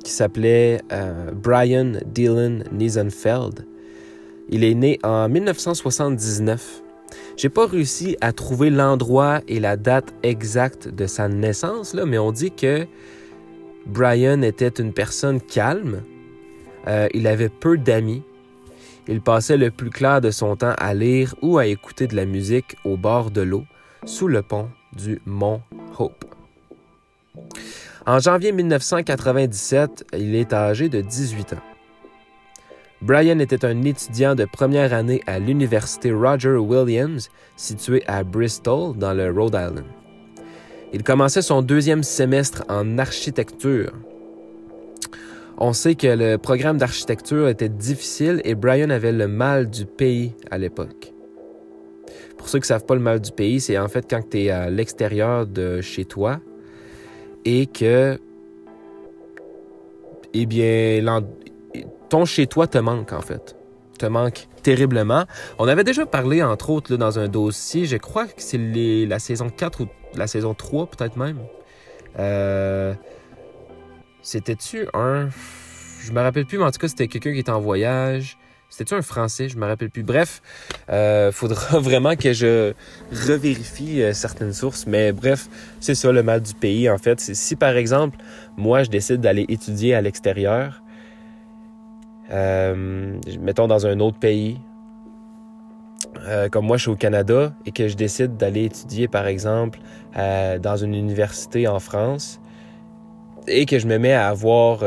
qui 0.04 0.12
s'appelait 0.12 0.82
Brian 1.34 1.94
Dylan 2.06 2.63
Niesenfeld. 2.72 3.68
Il 4.50 4.63
est 4.63 4.74
né 4.74 5.00
en 5.04 5.30
1979. 5.30 6.82
J'ai 7.38 7.50
pas 7.50 7.66
réussi 7.66 8.18
à 8.22 8.34
trouver 8.34 8.70
l'endroit 8.70 9.42
et 9.48 9.60
la 9.60 9.78
date 9.78 10.14
exacte 10.24 10.88
de 10.88 11.08
sa 11.08 11.28
naissance, 11.28 11.94
là, 11.94 12.06
mais 12.06 12.18
on 12.18 12.32
dit 12.32 12.52
que 12.52 12.86
Brian 13.86 14.42
était 14.42 14.68
une 14.68 14.94
personne 14.94 15.42
calme. 15.42 16.04
il 17.14 17.28
avait 17.28 17.50
peu 17.50 17.78
d'amis. 17.78 18.24
Il 19.08 19.22
passait 19.22 19.58
le 19.58 19.72
plus 19.72 19.90
clair 19.90 20.22
de 20.22 20.30
son 20.30 20.56
temps 20.56 20.76
à 20.78 20.94
lire 20.94 21.36
ou 21.42 21.58
à 21.58 21.66
écouter 21.66 22.08
de 22.08 22.16
la 22.16 22.26
musique 22.26 22.76
au 22.86 22.98
bord 22.98 23.32
de 23.32 23.42
l'eau, 23.42 23.66
sous 24.06 24.28
le 24.28 24.42
pont 24.42 24.70
du 24.96 25.22
mont 25.26 25.62
Hope. 25.98 26.26
En 28.06 28.20
janvier 28.20 28.52
1997, 28.52 30.06
il 30.14 30.36
est 30.36 30.54
âgé 30.54 30.90
de 30.90 31.02
18 31.02 31.54
ans. 31.54 31.71
Brian 33.01 33.39
était 33.39 33.65
un 33.65 33.81
étudiant 33.81 34.36
de 34.36 34.46
première 34.46 34.93
année 34.93 35.24
à 35.25 35.39
l'université 35.39 36.12
Roger 36.12 36.58
Williams, 36.58 37.29
située 37.55 38.03
à 38.05 38.24
Bristol, 38.24 38.96
dans 38.96 39.13
le 39.13 39.31
Rhode 39.31 39.55
Island. 39.55 39.86
Il 40.93 41.01
commençait 41.01 41.41
son 41.41 41.63
deuxième 41.63 42.03
semestre 42.03 42.63
en 42.70 43.00
architecture. 43.00 43.91
On 45.58 45.74
sait 45.74 45.96
que 45.96 46.08
le 46.08 46.38
programme 46.38 46.77
d'architecture 46.77 47.48
était 47.48 47.70
difficile 47.70 48.39
et 48.43 48.53
Brian 48.53 48.91
avait 48.91 49.12
le 49.12 49.27
mal 49.27 49.70
du 49.70 49.88
pays 49.88 50.36
à 50.51 50.60
l'époque. 50.60 51.12
Pour 52.38 52.50
ceux 52.50 52.60
qui 52.60 52.63
ne 52.63 52.67
savent 52.67 52.86
pas 52.86 52.96
le 52.96 53.01
mal 53.01 53.20
du 53.20 53.31
pays, 53.31 53.60
c'est 53.62 53.79
en 53.79 53.88
fait 53.88 54.05
quand 54.08 54.29
tu 54.29 54.43
es 54.43 54.50
à 54.51 54.70
l'extérieur 54.70 55.48
de 55.48 55.81
chez 55.81 56.05
toi 56.05 56.39
et 57.46 57.65
que, 57.65 58.20
eh 60.34 60.46
bien, 60.46 61.01
ton 62.12 62.25
chez 62.25 62.46
toi 62.46 62.68
te 62.68 62.77
manque 62.77 63.13
en 63.13 63.22
fait. 63.22 63.56
Te 63.98 64.06
manque 64.06 64.48
terriblement. 64.63 65.25
On 65.58 65.68
avait 65.68 65.86
déjà 65.86 66.06
parlé, 66.06 66.44
entre 66.44 66.70
autres, 66.70 66.98
dans 66.98 67.20
un 67.20 67.30
dossier, 67.30 67.86
je 67.86 67.96
crois 67.96 68.27
que 68.27 68.41
c'est 68.41 68.58
la 68.58 69.18
saison 69.18 69.50
4 69.50 69.84
ou 69.84 69.88
la 70.15 70.27
saison 70.27 70.53
3 70.53 70.88
peut-être 70.88 71.15
même. 71.15 71.39
Euh, 72.20 72.94
c'était-tu 74.22 74.88
un... 74.94 75.30
Je 76.01 76.12
me 76.12 76.20
rappelle 76.20 76.46
plus, 76.46 76.58
mais 76.58 76.65
en 76.65 76.72
tout 76.72 76.80
cas, 76.80 76.89
c'était 76.89 77.08
quelqu'un 77.08 77.32
qui 77.32 77.39
était 77.39 77.51
en 77.51 77.62
voyage. 77.62 78.38
C'était-tu 78.70 78.96
un 78.96 79.01
Français? 79.01 79.48
Je 79.48 79.58
me 79.58 79.65
rappelle 79.65 79.89
plus. 79.89 80.03
Bref, 80.03 80.41
euh, 80.89 81.32
faudra 81.32 81.80
vraiment 81.80 82.18
que 82.18 82.34
je 82.34 82.74
revérifie 83.12 84.01
euh, 84.01 84.12
certaines 84.13 84.53
sources. 84.53 84.86
Mais 84.86 85.13
bref, 85.13 85.48
c'est 85.80 85.96
ça 85.96 86.12
le 86.12 86.24
mal 86.24 86.41
du 86.41 86.56
pays, 86.56 86.89
en 86.89 86.98
fait. 86.98 87.22
Si, 87.22 87.56
par 87.56 87.77
exemple, 87.77 88.18
moi, 88.58 88.84
je 88.84 88.89
décide 88.89 89.22
d'aller 89.22 89.46
étudier 89.48 89.94
à 89.94 90.01
l'extérieur, 90.01 90.82
euh, 92.32 93.20
mettons 93.40 93.68
dans 93.68 93.86
un 93.86 94.00
autre 94.00 94.20
pays, 94.20 94.58
euh, 96.28 96.50
comme 96.50 96.66
moi 96.66 96.78
je 96.78 96.84
suis 96.84 96.92
au 96.92 96.96
Canada 96.96 97.54
et 97.66 97.72
que 97.72 97.88
je 97.88 97.96
décide 97.96 98.38
d'aller 98.38 98.66
étudier 98.66 99.08
par 99.08 99.28
exemple 99.28 99.80
euh, 100.18 100.60
dans 100.60 100.78
une 100.78 100.94
université 100.96 101.68
en 101.68 101.80
France 101.80 102.40
et 103.48 103.66
que 103.66 103.80
je 103.80 103.88
me 103.88 103.98
mets 103.98 104.14
à 104.14 104.28
avoir 104.28 104.84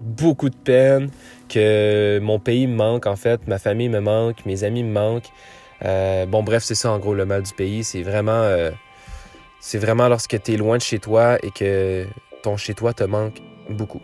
beaucoup 0.00 0.50
de 0.50 0.56
peine, 0.56 1.08
que 1.48 2.18
mon 2.20 2.38
pays 2.38 2.66
me 2.66 2.76
manque 2.76 3.06
en 3.06 3.16
fait, 3.16 3.46
ma 3.48 3.58
famille 3.58 3.88
me 3.88 4.00
manque, 4.00 4.44
mes 4.44 4.62
amis 4.62 4.84
me 4.84 4.92
manquent. 4.92 5.30
bon 6.30 6.42
bref, 6.42 6.62
c'est 6.62 6.74
ça 6.74 6.92
en 6.92 6.98
gros 6.98 7.14
le 7.14 7.24
mal 7.24 7.42
du 7.42 7.54
pays, 7.54 7.84
c'est 7.84 8.02
vraiment 8.02 8.44
c'est 9.60 9.78
vraiment 9.78 10.08
lorsque 10.08 10.40
tu 10.42 10.52
es 10.52 10.56
loin 10.56 10.76
de 10.76 10.82
chez 10.82 10.98
toi 10.98 11.38
et 11.42 11.50
que 11.50 12.06
ton 12.42 12.56
chez 12.56 12.74
toi 12.74 12.92
te 12.92 13.04
manque 13.04 13.40
beaucoup. 13.70 14.02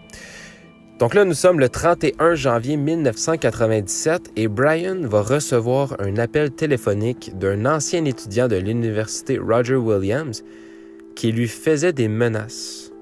Donc 1.03 1.15
là, 1.15 1.25
nous 1.25 1.35
sommes 1.35 1.59
le 1.59 1.69
31 1.69 2.37
janvier 2.37 2.77
1997 2.77 4.31
et 4.37 4.47
Brian 4.47 5.01
va 5.01 5.21
recevoir 5.21 5.97
un 5.99 6.17
appel 6.17 6.53
téléphonique 6.53 7.37
d'un 7.37 7.67
ancien 7.67 8.05
étudiant 8.05 8.47
de 8.47 8.55
l'université 8.55 9.37
Roger 9.37 9.75
Williams 9.75 10.45
qui 11.17 11.33
lui 11.33 11.49
faisait 11.49 11.93
des 11.93 12.07
menaces. 12.07 12.93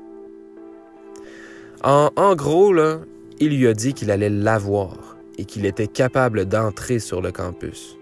En, 1.85 2.09
en 2.17 2.35
gros, 2.35 2.73
là, 2.73 3.01
il 3.39 3.59
lui 3.59 3.67
a 3.67 3.75
dit 3.75 3.93
qu'il 3.93 4.11
allait 4.11 4.31
l'avoir 4.31 5.19
et 5.37 5.45
qu'il 5.45 5.67
était 5.67 5.87
capable 5.87 6.47
d'entrer 6.47 7.01
sur 7.01 7.21
le 7.21 7.33
campus. 7.33 7.99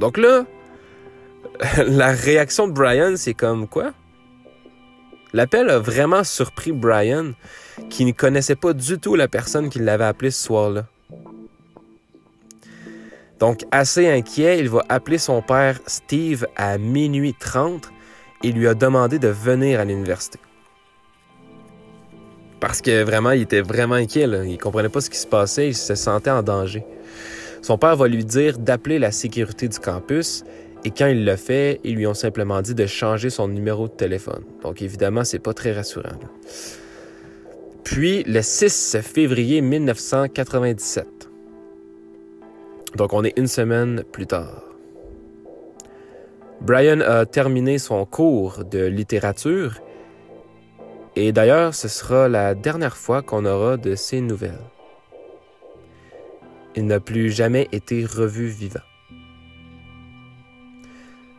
Donc 0.00 0.18
là, 0.18 0.44
la 1.86 2.10
réaction 2.10 2.66
de 2.66 2.72
Brian, 2.72 3.12
c'est 3.14 3.34
comme 3.34 3.68
quoi? 3.68 3.92
L'appel 5.36 5.68
a 5.68 5.78
vraiment 5.78 6.24
surpris 6.24 6.72
Brian, 6.72 7.32
qui 7.90 8.06
ne 8.06 8.12
connaissait 8.12 8.56
pas 8.56 8.72
du 8.72 8.98
tout 8.98 9.16
la 9.16 9.28
personne 9.28 9.68
qui 9.68 9.78
l'avait 9.78 10.04
appelé 10.04 10.30
ce 10.30 10.42
soir-là. 10.44 10.86
Donc, 13.38 13.66
assez 13.70 14.08
inquiet, 14.08 14.58
il 14.60 14.70
va 14.70 14.82
appeler 14.88 15.18
son 15.18 15.42
père 15.42 15.78
Steve 15.86 16.46
à 16.56 16.78
minuit 16.78 17.34
30 17.38 17.90
et 18.44 18.50
lui 18.50 18.66
a 18.66 18.72
demandé 18.72 19.18
de 19.18 19.28
venir 19.28 19.78
à 19.78 19.84
l'université. 19.84 20.38
Parce 22.58 22.80
que 22.80 23.02
vraiment, 23.02 23.32
il 23.32 23.42
était 23.42 23.60
vraiment 23.60 23.96
inquiet. 23.96 24.26
Là. 24.26 24.42
Il 24.42 24.56
comprenait 24.56 24.88
pas 24.88 25.02
ce 25.02 25.10
qui 25.10 25.18
se 25.18 25.26
passait, 25.26 25.68
il 25.68 25.76
se 25.76 25.96
sentait 25.96 26.30
en 26.30 26.42
danger. 26.42 26.82
Son 27.60 27.76
père 27.76 27.94
va 27.94 28.08
lui 28.08 28.24
dire 28.24 28.56
d'appeler 28.56 28.98
la 28.98 29.12
sécurité 29.12 29.68
du 29.68 29.78
campus 29.80 30.44
et 30.86 30.92
quand 30.92 31.08
il 31.08 31.24
l'a 31.24 31.36
fait, 31.36 31.80
ils 31.82 31.96
lui 31.96 32.06
ont 32.06 32.14
simplement 32.14 32.62
dit 32.62 32.76
de 32.76 32.86
changer 32.86 33.28
son 33.28 33.48
numéro 33.48 33.88
de 33.88 33.92
téléphone. 33.92 34.44
Donc 34.62 34.82
évidemment, 34.82 35.24
c'est 35.24 35.40
pas 35.40 35.52
très 35.52 35.72
rassurant. 35.72 36.16
Puis 37.82 38.22
le 38.22 38.40
6 38.40 38.98
février 39.02 39.62
1997. 39.62 41.28
Donc 42.94 43.12
on 43.14 43.24
est 43.24 43.36
une 43.36 43.48
semaine 43.48 44.04
plus 44.12 44.28
tard. 44.28 44.62
Brian 46.60 47.00
a 47.00 47.26
terminé 47.26 47.78
son 47.78 48.04
cours 48.04 48.64
de 48.64 48.84
littérature 48.86 49.80
et 51.16 51.32
d'ailleurs 51.32 51.74
ce 51.74 51.88
sera 51.88 52.28
la 52.28 52.54
dernière 52.54 52.96
fois 52.96 53.22
qu'on 53.22 53.44
aura 53.44 53.76
de 53.76 53.96
ses 53.96 54.20
nouvelles. 54.20 54.70
Il 56.76 56.86
n'a 56.86 57.00
plus 57.00 57.32
jamais 57.32 57.66
été 57.72 58.06
revu 58.06 58.46
vivant. 58.46 58.86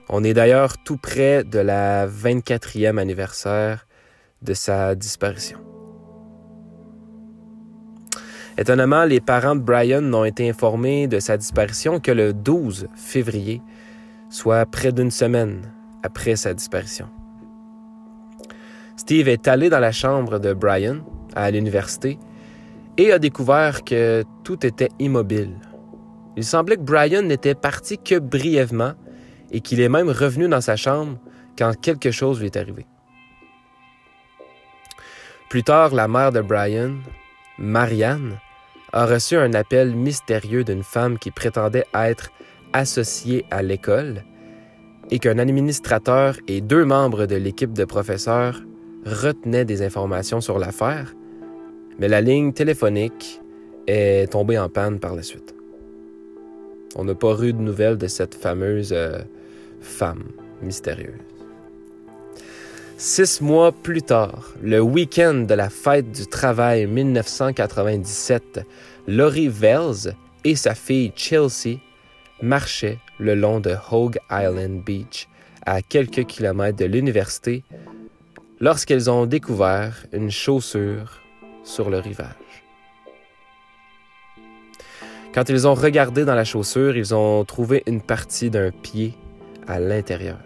On 0.10 0.24
est 0.24 0.34
d'ailleurs 0.34 0.78
tout 0.78 0.98
près 0.98 1.44
de 1.44 1.60
la 1.60 2.08
24e 2.08 2.98
anniversaire 2.98 3.88
de 4.42 4.54
sa 4.54 4.96
disparition. 4.96 5.60
Étonnamment, 8.58 9.04
les 9.04 9.20
parents 9.20 9.56
de 9.56 9.62
Brian 9.62 10.02
n'ont 10.02 10.24
été 10.24 10.50
informés 10.50 11.08
de 11.08 11.20
sa 11.20 11.38
disparition 11.38 12.00
que 12.00 12.12
le 12.12 12.34
12 12.34 12.88
février, 12.96 13.62
soit 14.30 14.66
près 14.66 14.92
d'une 14.92 15.12
semaine 15.12 15.62
après 16.04 16.36
sa 16.38 16.54
disparition. 16.54 17.10
Steve 18.96 19.28
est 19.28 19.48
allé 19.48 19.70
dans 19.70 19.80
la 19.80 19.92
chambre 19.92 20.40
de 20.40 20.54
Brian 20.54 21.00
à 21.36 21.52
l'université 21.52 22.18
et 22.98 23.12
a 23.12 23.20
découvert 23.20 23.84
que 23.84 24.24
tout 24.44 24.66
était 24.66 24.90
immobile. 25.00 25.54
Il 26.36 26.44
semblait 26.44 26.78
que 26.78 26.82
Brian 26.82 27.22
n'était 27.24 27.56
parti 27.56 27.98
que 27.98 28.18
brièvement 28.18 28.94
et 29.52 29.62
qu'il 29.62 29.80
est 29.80 29.90
même 29.90 30.10
revenu 30.10 30.48
dans 30.48 30.62
sa 30.62 30.76
chambre 30.76 31.18
quand 31.58 31.80
quelque 31.80 32.12
chose 32.12 32.40
lui 32.40 32.48
est 32.48 32.58
arrivé. 32.58 32.86
Plus 35.50 35.64
tard, 35.64 35.96
la 35.96 36.08
mère 36.08 36.32
de 36.32 36.42
Brian, 36.42 36.96
Marianne, 37.58 38.38
a 38.92 39.06
reçu 39.06 39.38
un 39.38 39.54
appel 39.54 39.96
mystérieux 39.96 40.64
d'une 40.64 40.84
femme 40.84 41.18
qui 41.18 41.32
prétendait 41.32 41.86
être 41.94 42.32
associée 42.74 43.46
à 43.52 43.62
l'école 43.62 44.24
et 45.10 45.20
qu'un 45.20 45.40
administrateur 45.40 46.36
et 46.48 46.62
deux 46.62 46.86
membres 46.86 47.26
de 47.26 47.36
l'équipe 47.36 47.74
de 47.74 47.86
professeurs 47.86 48.62
retenaient 49.06 49.66
des 49.66 49.82
informations 49.82 50.42
sur 50.42 50.60
l'affaire, 50.60 51.14
mais 51.98 52.08
la 52.08 52.22
ligne 52.22 52.52
téléphonique 52.52 53.42
est 53.88 54.32
tombée 54.32 54.60
en 54.60 54.68
panne 54.68 55.00
par 55.00 55.16
la 55.16 55.24
suite. 55.24 55.56
On 56.96 57.06
n'a 57.06 57.16
pas 57.16 57.38
eu 57.42 57.54
de 57.54 57.62
nouvelles 57.62 57.98
de 57.98 58.08
cette 58.08 58.36
fameuse 58.36 58.92
euh, 58.94 59.20
femme 59.88 60.24
mystérieuse. 60.62 61.20
Six 63.00 63.42
mois 63.42 63.72
plus 63.72 64.02
tard, 64.02 64.54
le 64.62 64.82
week-end 64.82 65.46
de 65.48 65.54
la 65.54 65.70
fête 65.70 66.12
du 66.12 66.26
travail 66.26 66.88
1997, 66.88 68.66
Laurie 69.08 69.50
Wells 69.50 70.16
et 70.44 70.56
sa 70.56 70.74
fille 70.74 71.12
Chelsea 71.16 71.78
marchaient 72.42 72.98
le 73.20 73.36
long 73.36 73.60
de 73.60 73.76
Hogue 73.92 74.18
Island 74.32 74.84
Beach, 74.84 75.28
à 75.66 75.82
quelques 75.84 76.26
kilomètres 76.26 76.78
de 76.78 76.86
l'université, 76.86 77.64
lorsqu'elles 78.60 79.12
ont 79.12 79.28
découvert 79.28 80.06
une 80.12 80.32
chaussure 80.32 81.22
sur 81.64 81.90
le 81.90 82.00
rivage. 82.00 82.64
Quand 85.36 85.50
ils 85.50 85.68
ont 85.68 85.76
regardé 85.76 86.26
dans 86.26 86.34
la 86.34 86.46
chaussure, 86.46 86.98
ils 86.98 87.14
ont 87.14 87.46
trouvé 87.46 87.84
une 87.86 88.02
partie 88.02 88.50
d'un 88.50 88.72
pied 88.72 89.14
à 89.68 89.80
l'intérieur. 89.80 90.40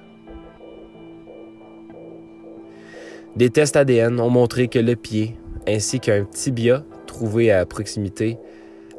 Des 3.36 3.50
tests 3.50 3.78
ADN 3.78 4.20
ont 4.20 4.30
montré 4.30 4.68
que 4.68 4.80
le 4.80 4.96
pied, 4.96 5.38
ainsi 5.68 6.00
qu'un 6.00 6.25
tibia 6.25 6.84
trouvé 7.08 7.51
à 7.51 7.66
proximité, 7.66 8.38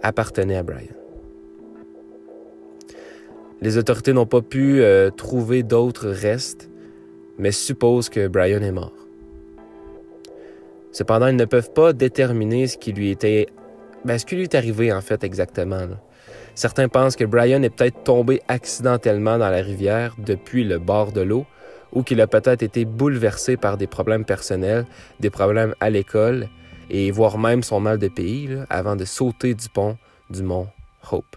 appartenaient 0.02 0.56
à 0.56 0.62
Brian. 0.62 0.94
Les 3.60 3.78
autorités 3.78 4.12
n'ont 4.12 4.26
pas 4.26 4.42
pu 4.42 4.80
euh, 4.80 5.10
trouver 5.10 5.62
d'autres 5.62 6.08
restes, 6.08 6.68
mais 7.38 7.52
supposent 7.52 8.08
que 8.08 8.26
Brian 8.26 8.62
est 8.62 8.72
mort. 8.72 8.92
Cependant, 10.90 11.28
ils 11.28 11.36
ne 11.36 11.44
peuvent 11.44 11.72
pas 11.72 11.92
déterminer 11.92 12.66
ce 12.66 12.76
qui 12.76 12.92
lui 12.92 13.10
était, 13.10 13.46
ben, 14.04 14.18
ce 14.18 14.26
qui 14.26 14.36
lui 14.36 14.42
est 14.42 14.54
arrivé 14.54 14.92
en 14.92 15.00
fait 15.00 15.24
exactement. 15.24 15.86
Certains 16.54 16.88
pensent 16.88 17.16
que 17.16 17.24
Brian 17.24 17.62
est 17.62 17.70
peut-être 17.70 18.04
tombé 18.04 18.42
accidentellement 18.48 19.38
dans 19.38 19.48
la 19.48 19.62
rivière 19.62 20.14
depuis 20.18 20.64
le 20.64 20.78
bord 20.78 21.12
de 21.12 21.22
l'eau 21.22 21.46
ou 21.92 22.02
qu'il 22.02 22.20
a 22.20 22.26
peut-être 22.26 22.62
été 22.62 22.84
bouleversé 22.84 23.56
par 23.56 23.76
des 23.76 23.86
problèmes 23.86 24.24
personnels, 24.24 24.86
des 25.20 25.30
problèmes 25.30 25.74
à 25.80 25.90
l'école 25.90 26.48
et 26.90 27.10
voir 27.10 27.38
même 27.38 27.62
son 27.62 27.80
mal 27.80 27.98
de 27.98 28.08
pays 28.08 28.50
avant 28.70 28.96
de 28.96 29.04
sauter 29.04 29.54
du 29.54 29.68
pont 29.68 29.96
du 30.30 30.42
mont 30.42 30.68
Hope. 31.10 31.36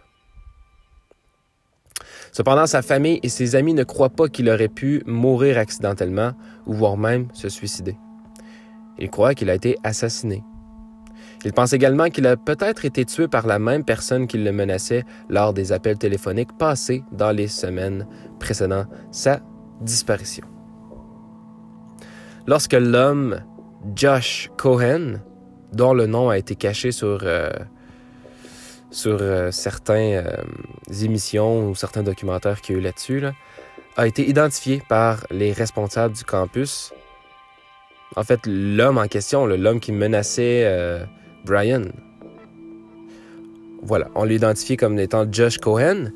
Cependant, 2.32 2.68
sa 2.68 2.82
famille 2.82 3.20
et 3.24 3.30
ses 3.30 3.56
amis 3.56 3.74
ne 3.74 3.84
croient 3.84 4.10
pas 4.10 4.28
qu'il 4.28 4.50
aurait 4.50 4.68
pu 4.68 5.02
mourir 5.06 5.58
accidentellement 5.58 6.34
ou 6.66 6.74
voire 6.74 6.98
même 6.98 7.30
se 7.34 7.48
suicider. 7.48 7.98
Ils 9.00 9.10
croient 9.10 9.34
qu'il 9.34 9.50
a 9.50 9.56
été 9.56 9.78
assassiné. 9.84 10.44
Ils 11.46 11.54
pensent 11.54 11.74
également 11.74 12.10
qu'il 12.10 12.26
a 12.26 12.38
peut-être 12.38 12.86
été 12.86 13.06
tué 13.06 13.28
par 13.28 13.46
la 13.46 13.60
même 13.60 13.86
personne 13.86 14.26
qui 14.26 14.40
le 14.40 14.52
menaçait 14.52 15.04
lors 15.30 15.54
des 15.54 15.72
appels 15.72 15.98
téléphoniques 15.98 16.58
passés 16.58 17.04
dans 17.12 17.32
les 17.32 17.48
semaines 17.48 18.08
précédant 18.40 18.86
sa 19.12 19.42
disparition. 19.80 20.46
Lorsque 22.48 22.74
l'homme 22.74 23.42
Josh 23.96 24.50
Cohen, 24.58 25.20
dont 25.72 25.94
le 25.94 26.08
nom 26.08 26.30
a 26.30 26.38
été 26.40 26.56
caché 26.56 26.92
sur, 26.92 27.20
euh, 27.22 27.52
sur 28.90 29.20
euh, 29.22 29.52
certaines 29.52 30.26
euh, 30.26 31.04
émissions 31.04 31.70
ou 31.70 31.76
certains 31.76 32.02
documentaires 32.02 32.62
qu'il 32.62 32.76
y 32.76 32.78
a 32.78 32.82
eu 32.82 32.84
là-dessus, 32.84 33.24
a 33.98 34.08
été 34.08 34.28
identifié 34.28 34.82
par 34.90 35.28
les 35.30 35.52
responsables 35.52 36.16
du 36.16 36.24
campus. 36.24 36.92
En 38.16 38.24
fait, 38.24 38.40
l'homme 38.48 38.98
en 38.98 39.08
question, 39.08 39.46
l'homme 39.46 39.80
qui 39.80 39.92
menaçait 39.92 41.06
Brian. 41.46 41.84
Voilà, 43.82 44.10
on 44.16 44.24
l'a 44.26 44.34
identifié 44.34 44.78
comme 44.78 45.00
étant 45.00 45.26
Josh 45.32 45.60
Cohen. 45.60 46.12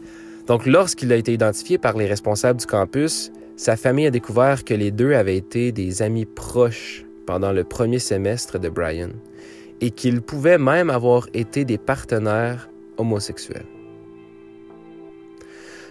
Donc, 0.48 0.66
lorsqu'il 0.66 1.14
a 1.14 1.16
été 1.16 1.32
identifié 1.34 1.78
par 1.78 1.96
les 1.96 2.08
responsables 2.08 2.60
du 2.60 2.66
campus, 2.66 3.32
sa 3.56 3.78
famille 3.78 4.08
a 4.08 4.12
découvert 4.12 4.66
que 4.66 4.74
les 4.74 4.90
deux 4.90 5.14
avaient 5.14 5.38
été 5.38 5.72
des 5.72 6.02
amis 6.02 6.26
proches 6.26 7.06
pendant 7.28 7.52
le 7.52 7.64
premier 7.64 8.00
semestre 8.00 8.58
de 8.58 8.70
Brian 8.70 9.12
et 9.82 9.92
qu'ils 9.92 10.22
pouvaient 10.22 10.58
même 10.58 10.90
avoir 10.90 11.28
été 11.34 11.64
des 11.64 11.78
partenaires 11.78 12.70
homosexuels. 12.98 13.68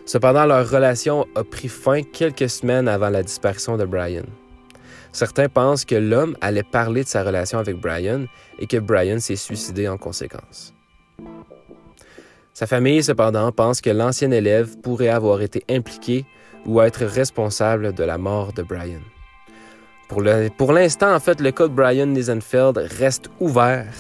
Cependant, 0.05 0.47
leur 0.47 0.69
relation 0.69 1.27
a 1.35 1.45
pris 1.45 1.69
fin 1.69 2.03
quelques 2.03 2.49
semaines 2.49 2.89
avant 2.89 3.11
la 3.11 3.23
disparition 3.23 3.77
de 3.77 3.85
Brian. 3.85 4.25
Certains 5.13 5.49
pensent 5.49 5.85
que 5.85 5.95
l'homme 5.95 6.37
allait 6.41 6.63
parler 6.63 7.05
de 7.05 7.09
sa 7.09 7.23
relation 7.23 7.59
avec 7.59 7.81
Brian 7.81 8.27
et 8.59 8.67
que 8.67 8.77
Brian 8.77 9.19
s'est 9.19 9.37
suicidé 9.37 9.89
en 9.89 9.97
conséquence. 9.97 10.75
Sa 12.53 12.67
famille, 12.67 13.03
cependant, 13.03 13.53
pense 13.53 13.81
que 13.81 13.91
l'ancien 13.91 14.31
élève 14.31 14.79
pourrait 14.79 15.09
avoir 15.09 15.43
été 15.43 15.63
impliqué 15.71 16.25
ou 16.67 16.81
être 16.81 17.05
responsable 17.05 17.93
de 17.93 18.05
la 18.05 18.19
mort 18.19 18.53
de 18.53 18.63
Brian. 18.63 19.01
Pour 20.09 20.73
l'instant, 20.73 21.15
en 21.15 21.21
fait, 21.21 21.41
le 21.41 21.53
cas 21.53 21.69
de 21.69 21.73
Brian 21.73 22.07
Nisenfeld 22.07 22.79
reste 22.99 23.29
ouvert 23.41 23.93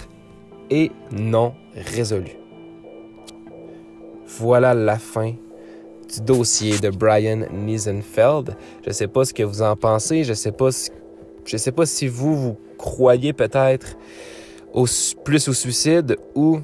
et 0.70 0.90
non 1.12 1.54
résolu. 1.74 2.32
Voilà 4.26 4.74
la 4.74 4.98
fin 4.98 5.34
du 6.12 6.20
dossier 6.22 6.78
de 6.78 6.90
Brian 6.90 7.42
Nisenfeld. 7.52 8.56
Je 8.82 8.88
ne 8.88 8.92
sais 8.92 9.08
pas 9.08 9.24
ce 9.24 9.34
que 9.34 9.42
vous 9.42 9.62
en 9.62 9.76
pensez. 9.76 10.24
Je 10.24 10.30
ne 10.30 10.34
sais 10.34 10.52
pas 10.52 10.70
je 11.48 11.56
sais 11.56 11.72
pas 11.72 11.86
si 11.86 12.08
vous, 12.08 12.36
vous 12.36 12.58
croyez 12.76 13.32
peut-être 13.32 13.96
plus 15.24 15.48
au 15.48 15.54
suicide 15.54 16.18
ou 16.34 16.60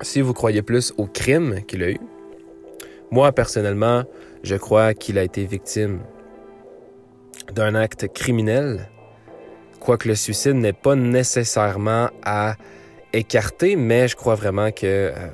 si 0.00 0.22
vous 0.22 0.32
croyez 0.32 0.62
plus 0.62 0.94
au 0.96 1.06
crime 1.06 1.60
qu'il 1.66 1.82
a 1.82 1.90
eu. 1.90 2.00
Moi, 3.10 3.30
personnellement, 3.32 4.04
je 4.42 4.56
crois 4.56 4.94
qu'il 4.94 5.18
a 5.18 5.22
été 5.22 5.44
victime 5.44 6.00
d'un 7.52 7.74
acte 7.74 8.08
criminel, 8.12 8.88
quoique 9.78 10.08
le 10.08 10.14
suicide 10.14 10.54
n'est 10.54 10.72
pas 10.72 10.94
nécessairement 10.94 12.08
à 12.24 12.56
écarter, 13.12 13.76
mais 13.76 14.08
je 14.08 14.16
crois 14.16 14.36
vraiment 14.36 14.70
que 14.70 14.86
euh, 14.86 15.28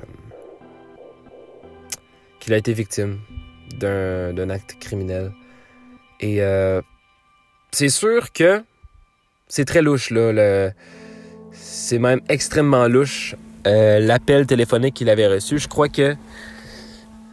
qu'il 2.39 2.53
a 2.53 2.57
été 2.57 2.73
victime 2.73 3.19
d'un 3.79 4.49
acte 4.49 4.77
criminel. 4.79 5.31
Et 6.19 6.41
euh, 6.41 6.81
c'est 7.75 7.89
sûr 7.89 8.31
que 8.31 8.63
c'est 9.47 9.65
très 9.65 9.81
louche, 9.81 10.09
là. 10.09 10.71
C'est 11.51 11.99
même 11.99 12.21
extrêmement 12.29 12.87
louche. 12.87 13.35
Euh, 13.67 13.99
l'appel 13.99 14.45
téléphonique 14.45 14.93
qu'il 14.93 15.09
avait 15.09 15.27
reçu, 15.27 15.57
je 15.57 15.67
crois 15.67 15.89
que 15.89 16.15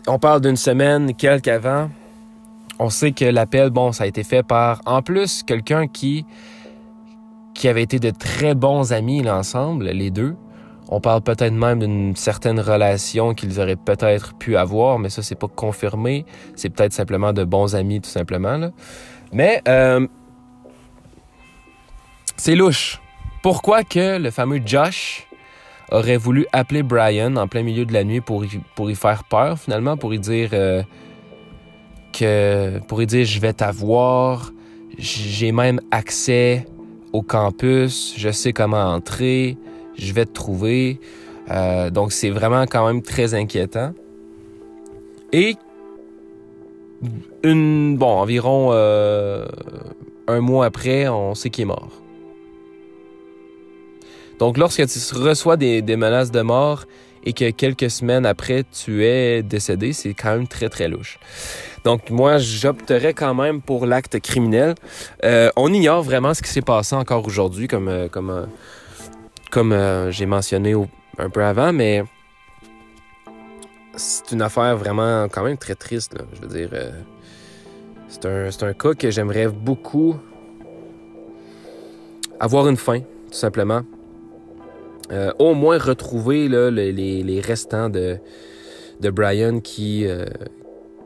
on 0.08 0.18
parle 0.18 0.40
d'une 0.40 0.56
semaine, 0.56 1.14
quelques 1.14 1.48
avant. 1.48 1.90
On 2.78 2.90
sait 2.90 3.12
que 3.12 3.24
l'appel, 3.24 3.70
bon, 3.70 3.92
ça 3.92 4.04
a 4.04 4.06
été 4.08 4.24
fait 4.24 4.42
par, 4.42 4.80
en 4.84 5.02
plus, 5.02 5.44
quelqu'un 5.44 5.86
qui, 5.86 6.26
qui 7.54 7.68
avait 7.68 7.82
été 7.82 8.00
de 8.00 8.10
très 8.10 8.54
bons 8.54 8.92
amis 8.92 9.28
ensemble, 9.28 9.84
les 9.90 10.10
deux. 10.10 10.34
On 10.88 11.00
parle 11.00 11.22
peut-être 11.22 11.52
même 11.52 11.78
d'une 11.78 12.16
certaine 12.16 12.58
relation 12.58 13.34
qu'ils 13.34 13.60
auraient 13.60 13.76
peut-être 13.76 14.34
pu 14.34 14.56
avoir, 14.56 14.98
mais 14.98 15.08
ça, 15.08 15.22
c'est 15.22 15.38
pas 15.38 15.48
confirmé. 15.48 16.26
C'est 16.56 16.70
peut-être 16.70 16.92
simplement 16.92 17.32
de 17.32 17.44
bons 17.44 17.76
amis, 17.76 18.00
tout 18.00 18.10
simplement. 18.10 18.56
Là. 18.56 18.72
Mais 19.32 19.62
euh, 19.68 20.06
c'est 22.42 22.56
louche. 22.56 23.00
Pourquoi 23.40 23.84
que 23.84 24.18
le 24.18 24.32
fameux 24.32 24.60
Josh 24.66 25.28
aurait 25.92 26.16
voulu 26.16 26.44
appeler 26.50 26.82
Brian 26.82 27.36
en 27.36 27.46
plein 27.46 27.62
milieu 27.62 27.84
de 27.84 27.92
la 27.92 28.02
nuit 28.02 28.20
pour 28.20 28.44
y, 28.44 28.58
pour 28.74 28.90
y 28.90 28.96
faire 28.96 29.22
peur, 29.22 29.60
finalement, 29.60 29.96
pour 29.96 30.12
y 30.12 30.18
dire 30.18 30.50
euh, 30.52 30.82
que 32.12 32.80
pour 32.88 33.00
y 33.00 33.06
dire 33.06 33.24
je 33.26 33.38
vais 33.38 33.52
t'avoir, 33.52 34.50
j'ai 34.98 35.52
même 35.52 35.80
accès 35.92 36.66
au 37.12 37.22
campus, 37.22 38.14
je 38.16 38.32
sais 38.32 38.52
comment 38.52 38.92
entrer, 38.92 39.56
je 39.96 40.12
vais 40.12 40.26
te 40.26 40.32
trouver. 40.32 40.98
Euh, 41.48 41.90
donc 41.90 42.10
c'est 42.10 42.30
vraiment 42.30 42.62
quand 42.62 42.84
même 42.84 43.02
très 43.02 43.34
inquiétant. 43.34 43.92
Et 45.32 45.54
une 47.44 47.96
bon 47.96 48.18
environ 48.18 48.70
euh, 48.72 49.46
un 50.26 50.40
mois 50.40 50.66
après, 50.66 51.06
on 51.06 51.36
sait 51.36 51.48
qu'il 51.48 51.62
est 51.62 51.66
mort. 51.66 52.01
Donc, 54.42 54.58
lorsque 54.58 54.84
tu 54.88 54.98
reçois 55.14 55.56
des, 55.56 55.96
menaces 55.96 56.32
de 56.32 56.40
mort 56.40 56.86
et 57.22 57.32
que 57.32 57.48
quelques 57.50 57.88
semaines 57.88 58.26
après, 58.26 58.64
tu 58.64 59.04
es 59.04 59.40
décédé, 59.40 59.92
c'est 59.92 60.14
quand 60.14 60.32
même 60.32 60.48
très, 60.48 60.68
très 60.68 60.88
louche. 60.88 61.20
Donc, 61.84 62.10
moi, 62.10 62.38
j'opterais 62.38 63.14
quand 63.14 63.34
même 63.34 63.62
pour 63.62 63.86
l'acte 63.86 64.18
criminel. 64.18 64.74
Euh, 65.24 65.48
on 65.54 65.72
ignore 65.72 66.02
vraiment 66.02 66.34
ce 66.34 66.42
qui 66.42 66.48
s'est 66.50 66.60
passé 66.60 66.96
encore 66.96 67.24
aujourd'hui, 67.24 67.68
comme, 67.68 67.86
euh, 67.86 68.08
comme, 68.08 68.30
euh, 68.30 68.46
comme 69.52 70.10
j'ai 70.10 70.26
mentionné 70.26 70.74
un 71.18 71.30
peu 71.30 71.44
avant, 71.44 71.72
mais 71.72 72.02
c'est 73.94 74.32
une 74.32 74.42
affaire 74.42 74.76
vraiment 74.76 75.28
quand 75.28 75.44
même 75.44 75.56
très 75.56 75.76
triste. 75.76 76.16
Je 76.34 76.40
veux 76.40 76.48
dire, 76.48 76.92
c'est 78.08 78.26
un, 78.26 78.68
un 78.68 78.72
cas 78.72 78.94
que 78.94 79.08
j'aimerais 79.08 79.46
beaucoup 79.46 80.16
avoir 82.40 82.66
une 82.66 82.76
fin, 82.76 82.98
tout 82.98 83.38
simplement. 83.38 83.82
Euh, 85.10 85.32
au 85.38 85.54
moins 85.54 85.78
retrouver 85.78 86.48
les, 86.48 87.40
restants 87.40 87.90
de, 87.90 88.18
de 89.00 89.10
Brian 89.10 89.60
qui, 89.60 90.06
euh, 90.06 90.26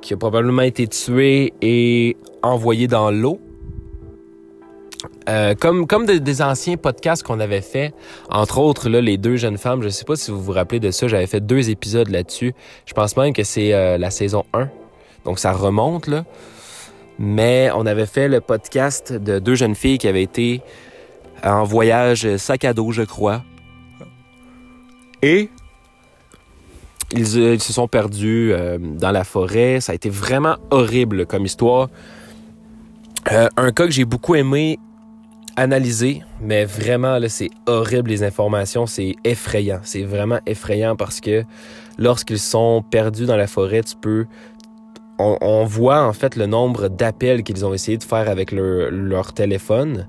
qui 0.02 0.14
a 0.14 0.16
probablement 0.16 0.62
été 0.62 0.86
tué 0.86 1.54
et 1.62 2.16
envoyé 2.42 2.86
dans 2.88 3.10
l'eau. 3.10 3.40
Euh, 5.28 5.54
comme 5.54 5.86
comme 5.86 6.06
des 6.06 6.42
anciens 6.42 6.76
podcasts 6.76 7.22
qu'on 7.22 7.40
avait 7.40 7.60
fait, 7.60 7.92
entre 8.30 8.58
autres 8.58 8.88
là, 8.88 9.00
les 9.00 9.18
deux 9.18 9.36
jeunes 9.36 9.58
femmes, 9.58 9.82
je 9.82 9.86
ne 9.86 9.92
sais 9.92 10.04
pas 10.04 10.16
si 10.16 10.30
vous 10.30 10.40
vous 10.40 10.52
rappelez 10.52 10.80
de 10.80 10.90
ça, 10.90 11.08
j'avais 11.08 11.26
fait 11.26 11.40
deux 11.40 11.70
épisodes 11.70 12.08
là-dessus. 12.08 12.54
Je 12.86 12.94
pense 12.94 13.16
même 13.16 13.32
que 13.32 13.44
c'est 13.44 13.98
la 13.98 14.10
saison 14.10 14.44
1. 14.52 14.68
Donc 15.24 15.38
ça 15.38 15.52
remonte 15.52 16.06
là. 16.06 16.24
Mais 17.18 17.70
on 17.74 17.86
avait 17.86 18.06
fait 18.06 18.28
le 18.28 18.40
podcast 18.40 19.12
de 19.12 19.38
deux 19.38 19.54
jeunes 19.54 19.74
filles 19.74 19.98
qui 19.98 20.06
avaient 20.06 20.22
été 20.22 20.60
en 21.42 21.64
voyage 21.64 22.36
sac 22.36 22.64
à 22.64 22.72
dos, 22.72 22.92
je 22.92 23.02
crois, 23.02 23.42
et 25.22 25.50
euh, 27.14 27.54
ils, 27.54 27.60
se 27.60 27.72
sont 27.72 27.88
perdus 27.88 28.52
euh, 28.52 28.78
dans 28.78 29.12
la 29.12 29.24
forêt. 29.24 29.80
Ça 29.80 29.92
a 29.92 29.94
été 29.94 30.10
vraiment 30.10 30.56
horrible 30.70 31.26
comme 31.26 31.44
histoire. 31.44 31.88
Euh, 33.32 33.48
un 33.56 33.72
cas 33.72 33.86
que 33.86 33.92
j'ai 33.92 34.04
beaucoup 34.04 34.34
aimé 34.34 34.78
analyser, 35.58 36.22
mais 36.40 36.66
vraiment, 36.66 37.18
c'est 37.28 37.48
horrible 37.66 38.10
les 38.10 38.22
informations. 38.22 38.86
C'est 38.86 39.14
effrayant. 39.24 39.80
C'est 39.84 40.02
vraiment 40.02 40.38
effrayant 40.46 40.96
parce 40.96 41.20
que 41.20 41.44
lorsqu'ils 41.98 42.38
sont 42.38 42.84
perdus 42.90 43.26
dans 43.26 43.36
la 43.36 43.46
forêt. 43.46 43.80
On, 45.18 45.64
voit 45.64 46.02
en 46.02 46.12
fait 46.12 46.36
le 46.36 46.44
nombre 46.44 46.88
d'appels 46.88 47.42
qu'ils 47.42 47.64
ont 47.64 47.72
essayé 47.72 47.96
de 47.96 48.04
faire 48.04 48.28
avec 48.28 48.52
leur, 48.52 49.32
téléphone, 49.32 50.08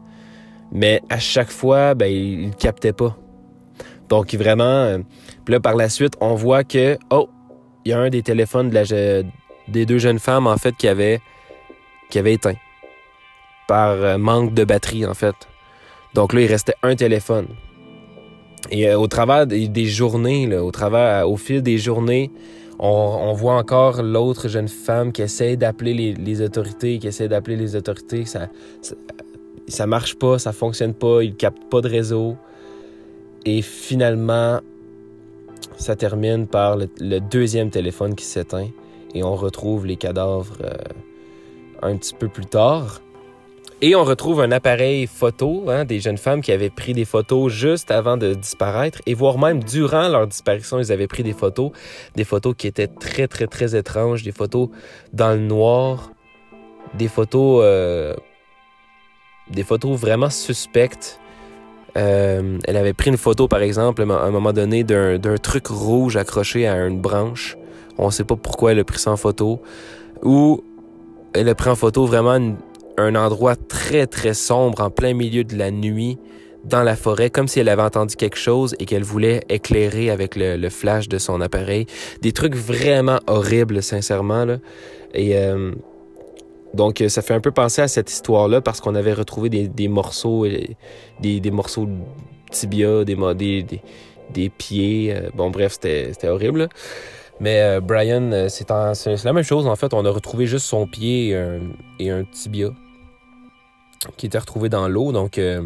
mais 0.74 1.02
à 1.10 1.18
chaque 1.18 1.50
fois, 1.50 1.94
ben, 1.94 2.12
ils 2.12 2.50
ne 2.50 2.54
captaient 2.54 2.92
pas. 2.92 3.18
Donc 4.10 4.34
vraiment, 4.34 4.64
euh, 4.64 5.00
puis 5.46 5.54
là 5.54 5.60
par 5.60 5.76
la 5.76 5.90
suite, 5.90 6.14
on 6.22 6.36
voit 6.36 6.64
que 6.64 6.98
oh, 7.10 7.30
il 7.86 7.92
y 7.92 7.94
a 7.94 8.00
un 8.00 8.10
des 8.10 8.24
téléphones 8.24 8.70
des 8.70 9.86
deux 9.86 9.98
jeunes 9.98 10.20
femmes 10.20 10.48
en 10.48 10.58
fait 10.58 10.76
qui 10.76 10.88
avait 10.88 11.20
qui 12.10 12.20
avait 12.20 12.34
éteint 12.34 12.56
par 13.68 13.92
euh, 13.92 14.18
manque 14.18 14.54
de 14.54 14.64
batterie 14.64 15.06
en 15.06 15.14
fait. 15.14 15.36
Donc 16.14 16.34
là, 16.34 16.42
il 16.42 16.48
restait 16.48 16.76
un 16.84 16.96
téléphone. 16.96 17.48
Et 18.72 18.94
au 18.96 19.08
travers 19.08 19.46
des 19.46 19.86
journées, 19.86 20.58
au 20.58 20.72
travers, 20.72 21.30
au 21.30 21.38
fil 21.38 21.62
des 21.62 21.78
journées, 21.78 22.32
on, 22.80 23.34
voit 23.34 23.56
encore 23.56 24.02
l'autre 24.04 24.48
jeune 24.48 24.68
femme 24.68 25.12
qui 25.12 25.22
essaie 25.22 25.56
d'appeler 25.58 26.16
les, 26.16 26.42
autorités, 26.42 27.00
qui 27.00 27.08
essaie 27.08 27.28
d'appeler 27.28 27.56
les 27.56 27.76
autorités. 27.76 28.26
Ça, 28.26 28.50
ça, 29.68 29.88
marche 29.88 30.16
pas, 30.16 30.38
ça 30.38 30.52
fonctionne 30.52 30.94
pas, 30.94 31.24
il 31.24 31.36
capte 31.36 31.70
pas 31.70 31.82
de 31.82 31.90
réseau. 31.90 32.38
Et 33.46 33.62
finalement, 33.62 34.60
ça 35.78 35.96
termine 35.96 36.48
par 36.48 36.78
le, 36.78 37.20
deuxième 37.20 37.70
téléphone 37.70 38.16
qui 38.16 38.26
s'éteint 38.26 38.70
et 39.14 39.24
on 39.24 39.36
retrouve 39.36 39.86
les 39.86 39.96
cadavres 39.96 40.58
euh, 40.62 40.74
un 41.82 41.96
petit 41.98 42.14
peu 42.14 42.28
plus 42.28 42.46
tard. 42.46 43.02
Et 43.80 43.96
on 43.96 44.04
retrouve 44.04 44.42
un 44.42 44.52
appareil 44.52 45.06
photo 45.06 45.66
hein, 45.70 45.86
des 45.86 46.00
jeunes 46.00 46.18
femmes 46.18 46.42
qui 46.42 46.52
avaient 46.52 46.72
pris 46.72 46.94
des 46.94 47.06
photos 47.06 47.54
juste 47.54 47.92
avant 47.92 48.18
de 48.18 48.34
disparaître 48.34 49.02
et 49.06 49.14
voire 49.14 49.38
même 49.38 49.64
durant 49.64 50.08
leur 50.08 50.26
disparition, 50.26 50.80
ils 50.80 50.92
avaient 50.92 51.08
pris 51.08 51.22
des 51.22 51.34
photos, 51.34 51.72
des 52.16 52.24
photos 52.24 52.56
qui 52.58 52.66
étaient 52.66 52.88
très 52.88 53.28
très 53.28 53.46
très 53.46 53.76
étranges, 53.76 54.24
des 54.24 54.32
photos 54.32 54.70
dans 55.14 55.30
le 55.30 55.42
noir, 55.42 56.12
des 56.96 57.08
photos, 57.08 57.62
euh, 57.64 58.16
des 59.52 59.64
photos 59.64 59.96
vraiment 59.96 60.32
suspectes. 60.32 61.20
Euh, 61.98 62.60
elle 62.66 62.78
avait 62.78 62.94
pris 62.94 63.10
une 63.10 63.18
photo, 63.18 63.48
par 63.48 63.62
exemple, 63.62 64.04
à 64.04 64.24
un 64.24 64.32
moment 64.32 64.54
donné, 64.54 64.84
d'un 64.84 65.38
truc 65.42 65.68
rouge 65.68 66.16
accroché 66.16 66.68
à 66.68 66.86
une 66.86 67.02
branche. 67.02 67.58
On 67.98 68.08
ne 68.08 68.12
sait 68.12 68.24
pas 68.24 68.36
pourquoi 68.36 68.72
elle 68.72 68.80
a 68.80 68.84
pris 68.84 69.00
ça 69.00 69.12
en 69.12 69.18
photo. 69.18 69.62
Ou 70.24 70.64
elle 71.34 71.50
a 71.50 71.56
pris 71.56 71.70
en 71.70 71.76
photo 71.76 72.06
vraiment 72.06 72.36
une, 72.36 72.58
un 72.98 73.16
endroit 73.16 73.56
très 73.56 74.08
très 74.08 74.34
sombre 74.34 74.82
en 74.82 74.90
plein 74.90 75.14
milieu 75.14 75.44
de 75.44 75.56
la 75.56 75.72
nuit 75.72 76.18
dans 76.66 76.84
la 76.84 76.96
forêt, 76.96 77.30
comme 77.30 77.48
si 77.48 77.60
elle 77.60 77.70
avait 77.70 77.84
entendu 77.84 78.16
quelque 78.16 78.38
chose 78.38 78.76
et 78.80 78.86
qu'elle 78.86 79.04
voulait 79.04 79.42
éclairer 79.48 80.10
avec 80.10 80.36
le, 80.36 80.70
flash 80.70 81.08
de 81.08 81.18
son 81.18 81.40
appareil. 81.40 81.86
Des 82.22 82.34
trucs 82.34 82.56
vraiment 82.56 83.20
horribles, 83.28 83.82
sincèrement. 83.82 84.46
Là. 84.46 84.58
Et 85.14 85.38
euh, 85.38 85.72
donc, 86.78 87.04
ça 87.08 87.22
fait 87.22 87.34
un 87.34 87.42
peu 87.42 87.52
penser 87.52 87.82
à 87.82 87.88
cette 87.88 88.10
histoire-là 88.12 88.62
parce 88.62 88.80
qu'on 88.80 88.96
avait 88.96 89.14
retrouvé 89.14 89.50
des, 89.50 89.88
morceaux, 89.88 90.46
euh, 90.46 90.60
des, 91.20 91.52
morceaux 91.52 91.86
de 91.86 91.96
tibia, 92.52 93.04
des, 93.04 94.50
pieds. 94.58 95.14
Euh, 95.14 95.30
bon, 95.36 95.50
bref, 95.50 95.74
c'était 95.82 96.30
horrible. 96.30 96.70
Mais 97.40 97.80
Brian, 97.82 98.48
c'est 98.50 98.70
la 98.70 99.34
même 99.34 99.44
chose 99.44 99.68
en 99.68 99.76
fait. 99.76 99.94
On 99.94 100.06
a 100.06 100.10
retrouvé 100.10 100.48
juste 100.48 100.66
son 100.66 100.88
pied 100.88 101.38
et 102.00 102.10
un 102.10 102.24
tibia 102.24 102.72
qui 104.16 104.28
était 104.28 104.38
retrouvé 104.38 104.70
dans 104.70 104.88
l'eau. 104.88 105.12
Donc, 105.12 105.38
euh, 105.38 105.64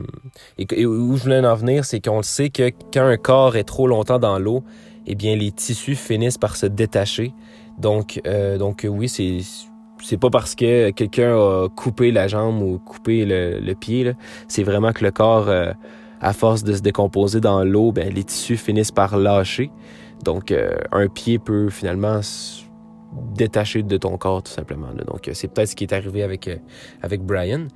et, 0.58 0.86
où 0.86 1.16
je 1.16 1.24
voulais 1.24 1.46
en 1.46 1.56
venir, 1.56 1.86
c'est 1.86 2.00
qu'on 2.00 2.22
sait 2.22 2.50
que 2.50 2.72
quand 2.94 3.06
un 3.06 3.18
corps 3.18 3.56
est 3.56 3.64
trop 3.64 3.88
longtemps 3.88 4.20
dans 4.20 4.40
l'eau, 4.40 4.64
eh 5.08 5.16
bien, 5.16 5.36
les 5.36 5.52
tissus 5.52 5.96
finissent 5.96 6.38
par 6.38 6.56
se 6.56 6.66
détacher. 6.66 7.34
Donc, 7.78 8.22
euh, 8.28 8.58
donc 8.58 8.86
oui, 8.90 9.10
c'est 9.10 9.40
c'est 10.02 10.18
pas 10.18 10.30
parce 10.30 10.56
que 10.56 10.90
quelqu'un 10.92 11.36
a 11.36 11.68
coupé 11.70 12.12
la 12.12 12.28
jambe 12.28 12.62
ou 12.62 12.80
coupé 12.80 13.26
le, 13.26 13.74
pied. 13.74 14.14
C'est 14.48 14.64
vraiment 14.64 14.92
que 14.92 15.04
le 15.04 15.12
corps, 15.12 15.50
euh, 15.50 15.72
à 16.20 16.34
force 16.34 16.64
de 16.64 16.74
se 16.74 16.82
décomposer 16.82 17.40
dans 17.40 17.64
l'eau, 17.64 17.92
ben, 17.92 18.14
les 18.14 18.24
tissus 18.24 18.58
finissent 18.58 18.92
par 18.92 19.18
lâcher. 19.18 19.72
Donc, 20.24 20.54
un 20.92 21.08
pied 21.08 21.40
peut 21.40 21.70
finalement 21.70 22.22
se 22.22 22.64
détacher 23.34 23.84
de 23.84 23.98
ton 23.98 24.18
corps, 24.18 24.44
tout 24.44 24.52
simplement. 24.52 24.90
Donc, 25.08 25.30
c'est 25.34 25.48
peut-être 25.48 25.70
ce 25.70 25.76
qui 25.76 25.84
est 25.84 25.94
arrivé 25.94 26.24
avec, 26.24 26.50
avec 27.02 27.22
Brian. 27.22 27.68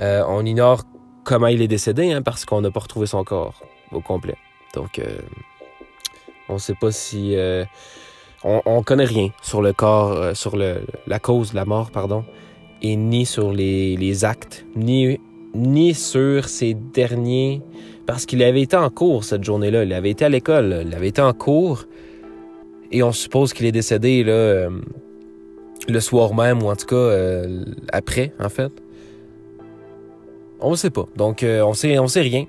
Euh, 0.00 0.24
on 0.28 0.44
ignore 0.44 0.84
comment 1.24 1.48
il 1.48 1.60
est 1.60 1.68
décédé, 1.68 2.12
hein, 2.12 2.22
parce 2.22 2.44
qu'on 2.44 2.60
n'a 2.60 2.70
pas 2.70 2.80
retrouvé 2.80 3.06
son 3.06 3.24
corps 3.24 3.62
au 3.92 4.00
complet. 4.00 4.36
Donc, 4.74 4.98
euh, 4.98 5.18
on 6.48 6.54
ne 6.54 6.58
sait 6.58 6.74
pas 6.74 6.92
si... 6.92 7.36
Euh, 8.44 8.60
on, 8.64 8.78
on 8.78 8.82
connaît 8.82 9.04
rien 9.04 9.30
sur 9.42 9.62
le 9.62 9.72
corps, 9.72 10.36
sur 10.36 10.56
le, 10.56 10.82
la 11.06 11.18
cause 11.18 11.50
de 11.50 11.56
la 11.56 11.64
mort, 11.64 11.90
pardon, 11.90 12.24
et 12.82 12.96
ni 12.96 13.26
sur 13.26 13.52
les, 13.52 13.96
les 13.96 14.24
actes, 14.24 14.64
ni, 14.76 15.18
ni 15.54 15.94
sur 15.94 16.48
ces 16.48 16.74
derniers... 16.74 17.62
Parce 18.06 18.24
qu'il 18.24 18.42
avait 18.42 18.62
été 18.62 18.74
en 18.74 18.88
cours 18.88 19.24
cette 19.24 19.44
journée-là, 19.44 19.84
il 19.84 19.92
avait 19.92 20.08
été 20.08 20.24
à 20.24 20.30
l'école, 20.30 20.84
il 20.86 20.94
avait 20.94 21.08
été 21.08 21.20
en 21.20 21.34
cours, 21.34 21.84
et 22.90 23.02
on 23.02 23.12
suppose 23.12 23.52
qu'il 23.52 23.66
est 23.66 23.72
décédé 23.72 24.24
là, 24.24 24.70
le 25.88 26.00
soir 26.00 26.34
même, 26.34 26.62
ou 26.62 26.70
en 26.70 26.76
tout 26.76 26.86
cas 26.86 27.12
après, 27.92 28.32
en 28.40 28.48
fait. 28.48 28.72
On 30.60 30.70
ne 30.70 30.76
sait 30.76 30.90
pas. 30.90 31.06
Donc, 31.16 31.42
euh, 31.42 31.62
on 31.62 31.74
sait, 31.74 31.98
on 31.98 32.08
sait 32.08 32.22
rien. 32.22 32.46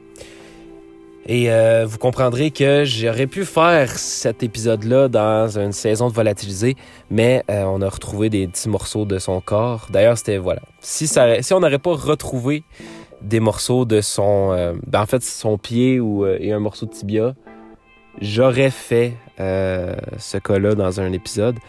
Et 1.31 1.51
euh, 1.51 1.85
vous 1.87 1.99
comprendrez 1.99 2.49
que 2.49 2.85
j'aurais 2.85 3.27
pu 3.27 3.45
faire 3.45 3.99
cet 3.99 4.41
épisode-là 4.41 5.09
dans 5.09 5.59
une 5.59 5.73
saison 5.73 6.09
de 6.09 6.13
volatilisé, 6.13 6.75
mais 7.11 7.43
euh, 7.51 7.65
on 7.65 7.83
a 7.83 7.87
retrouvé 7.87 8.31
des 8.31 8.47
petits 8.47 8.67
morceaux 8.67 9.05
de 9.05 9.19
son 9.19 9.39
corps. 9.39 9.85
D'ailleurs, 9.91 10.17
c'était 10.17 10.37
voilà. 10.37 10.61
Si 10.79 11.05
ça, 11.05 11.27
on 11.51 11.59
n'aurait 11.59 11.77
pas 11.77 11.93
retrouvé 11.93 12.63
des 13.21 13.39
morceaux 13.39 13.85
de 13.85 14.01
son, 14.01 14.73
ben, 14.87 15.01
en 15.01 15.05
fait, 15.05 15.21
son 15.21 15.59
pied 15.59 15.99
ou 15.99 16.25
et 16.25 16.51
un 16.51 16.59
morceau 16.59 16.87
de 16.87 16.91
tibia, 16.91 17.35
j'aurais 18.19 18.71
fait 18.71 19.13
ce 19.37 20.37
cas-là 20.37 20.73
dans 20.73 20.99
un 20.99 21.13
épisode. 21.13 21.59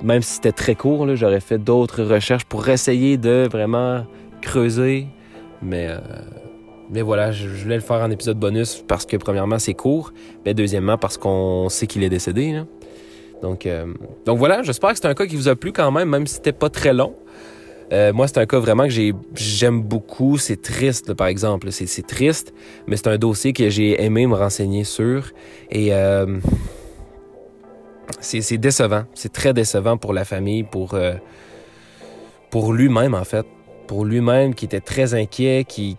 Même 0.00 0.22
si 0.22 0.34
c'était 0.34 0.52
très 0.52 0.76
court, 0.76 1.16
j'aurais 1.16 1.40
fait 1.40 1.58
d'autres 1.58 2.04
recherches 2.04 2.44
pour 2.44 2.68
essayer 2.68 3.16
de 3.16 3.48
vraiment 3.50 4.04
creuser 4.42 5.08
mais, 5.62 5.88
euh, 5.88 5.98
mais 6.90 7.02
voilà, 7.02 7.32
je, 7.32 7.46
voulais 7.48 7.76
le 7.76 7.82
faire 7.82 8.00
en 8.00 8.10
épisode 8.10 8.38
bonus 8.38 8.84
parce 8.86 9.06
que, 9.06 9.16
premièrement, 9.16 9.58
c'est 9.58 9.74
court, 9.74 10.12
mais 10.44 10.54
deuxièmement, 10.54 10.96
parce 10.96 11.18
qu'on 11.18 11.68
sait 11.68 11.86
qu'il 11.86 12.02
est 12.02 12.08
décédé. 12.08 12.62
Donc, 13.42 13.66
euh, 13.66 13.92
donc 14.24 14.38
voilà, 14.38 14.62
j'espère 14.62 14.90
que 14.90 14.96
c'est 14.96 15.06
un 15.06 15.14
cas 15.14 15.26
qui 15.26 15.36
vous 15.36 15.48
a 15.48 15.56
plu 15.56 15.72
quand 15.72 15.90
même, 15.90 16.08
même 16.08 16.26
si 16.26 16.34
c'était 16.34 16.52
pas 16.52 16.70
très 16.70 16.92
long. 16.92 17.14
Euh, 17.92 18.12
moi, 18.12 18.28
c'est 18.28 18.38
un 18.38 18.46
cas 18.46 18.58
vraiment 18.58 18.86
que 18.86 19.12
j'aime 19.34 19.82
beaucoup. 19.82 20.36
C'est 20.36 20.60
triste, 20.60 21.14
par 21.14 21.26
exemple. 21.26 21.72
C'est 21.72 22.06
triste, 22.06 22.52
mais 22.86 22.96
c'est 22.96 23.08
un 23.08 23.16
dossier 23.16 23.52
que 23.52 23.70
j'ai 23.70 24.02
aimé 24.02 24.26
me 24.26 24.34
renseigner 24.34 24.84
sur. 24.84 25.30
Et 25.70 25.94
euh, 25.94 26.38
c'est 28.20 28.58
décevant. 28.58 29.04
C'est 29.14 29.32
très 29.32 29.54
décevant 29.54 29.96
pour 29.96 30.12
la 30.12 30.26
famille, 30.26 30.64
pour, 30.64 30.98
pour 32.50 32.72
lui-même, 32.74 33.14
en 33.14 33.24
fait 33.24 33.46
pour 33.88 34.04
lui-même, 34.04 34.54
qui 34.54 34.66
était 34.66 34.80
très 34.80 35.14
inquiet, 35.14 35.64
qui, 35.66 35.96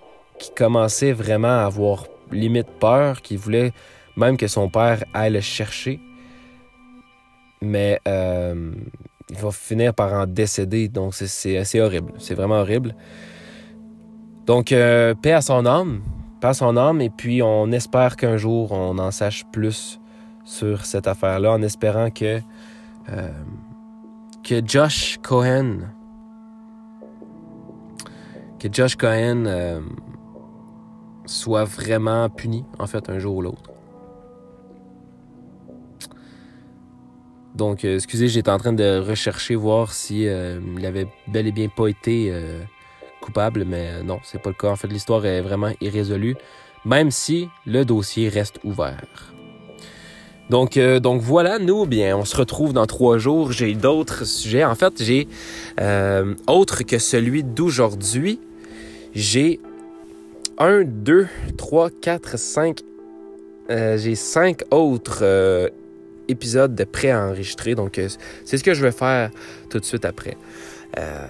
commençait 0.56 1.12
vraiment 1.12 1.48
à 1.48 1.66
avoir 1.66 2.06
limite 2.32 2.70
peur, 2.80 3.22
qui 3.22 3.36
voulait 3.36 3.72
même 4.16 4.38
que 4.38 4.48
son 4.48 4.70
père 4.70 5.04
aille 5.14 5.34
le 5.34 5.42
chercher. 5.42 6.00
Mais 7.62 8.00
euh, 8.08 8.72
il 9.30 9.38
va 9.38 9.52
finir 9.52 9.94
par 9.94 10.14
en 10.14 10.26
décéder, 10.26 10.88
donc 10.88 11.14
c'est 11.14 11.82
horrible. 11.82 12.14
C'est 12.18 12.36
vraiment 12.36 12.60
horrible. 12.60 12.96
Donc, 14.46 14.72
euh, 14.72 15.14
paix 15.14 15.34
à 15.34 15.42
son 15.42 15.66
âme, 15.66 16.02
paix 16.42 16.48
à 16.48 16.54
son 16.54 16.76
âme, 16.78 17.02
et 17.02 17.10
puis 17.10 17.42
on 17.44 17.72
espère 17.72 18.16
qu'un 18.16 18.38
jour 18.38 18.72
on 18.72 18.98
en 18.98 19.12
sache 19.12 19.44
plus 19.52 20.00
sur 20.46 20.86
cette 20.86 21.08
affaire-là, 21.08 21.52
en 21.52 21.62
espérant 21.62 22.10
que, 22.10 22.40
euh, 23.12 23.30
que 24.44 24.62
Josh 24.66 25.20
Cohen 25.22 25.80
que 28.60 28.68
Josh 28.72 28.96
Cohen 28.96 29.46
soit 31.30 31.64
vraiment 31.64 32.30
puni, 32.30 32.66
en 32.80 32.88
fait, 32.88 33.10
un 33.10 33.20
jour 33.20 33.38
ou 33.38 33.42
l'autre. 33.42 33.72
Donc, 37.56 37.84
euh, 37.84 37.96
excusez, 37.96 38.28
j'étais 38.28 38.52
en 38.52 38.58
train 38.58 38.74
de 38.74 39.00
rechercher, 39.00 39.56
voir 39.56 39.94
si 39.94 40.28
euh, 40.28 40.60
il 40.78 40.86
avait 40.86 41.08
bel 41.28 41.48
et 41.48 41.52
bien 41.52 41.68
pas 41.68 41.88
été 41.88 42.34
coupable, 43.22 43.66
mais 43.66 44.02
non, 44.04 44.20
c'est 44.24 44.42
pas 44.42 44.50
le 44.50 44.56
cas. 44.56 44.70
En 44.70 44.76
fait, 44.76 44.88
l'histoire 44.88 45.26
est 45.26 45.42
vraiment 45.42 45.72
irrésolue, 45.82 46.36
même 46.86 47.12
si 47.12 47.50
le 47.66 47.84
dossier 47.86 48.30
reste 48.30 48.60
ouvert. 48.64 49.34
Donc, 50.50 50.80
donc 50.80 51.22
voilà, 51.22 51.60
nous, 51.60 51.86
bien, 51.86 52.18
on 52.18 52.26
se 52.26 52.36
retrouve 52.36 52.74
dans 52.74 52.88
trois 52.88 53.20
jours. 53.20 53.52
J'ai 53.52 53.76
d'autres 53.76 54.26
sujets. 54.26 54.64
En 54.64 54.74
fait, 54.74 55.04
j'ai 55.04 55.28
autre 56.48 56.84
que 56.84 56.98
celui 56.98 57.44
d'aujourd'hui 57.44 58.40
j'ai 59.14 59.60
1, 60.60 60.84
2, 60.84 61.28
3, 61.58 61.90
4, 62.02 62.38
5. 62.38 62.80
j'ai 63.70 64.16
5 64.16 64.64
autres 64.72 65.20
euh, 65.22 65.70
épisodes 66.28 66.76
de 66.76 66.84
prêt 66.84 67.12
à 67.12 67.26
enregistrer. 67.26 67.76
Donc, 67.76 67.98
euh, 67.98 68.08
c'est 68.46 68.58
ce 68.58 68.64
que 68.64 68.74
je 68.74 68.82
vais 68.82 68.92
faire 68.92 69.32
tout 69.70 69.80
de 69.80 69.86
suite 69.86 70.06
après. 70.06 70.38
Euh, 70.98 71.26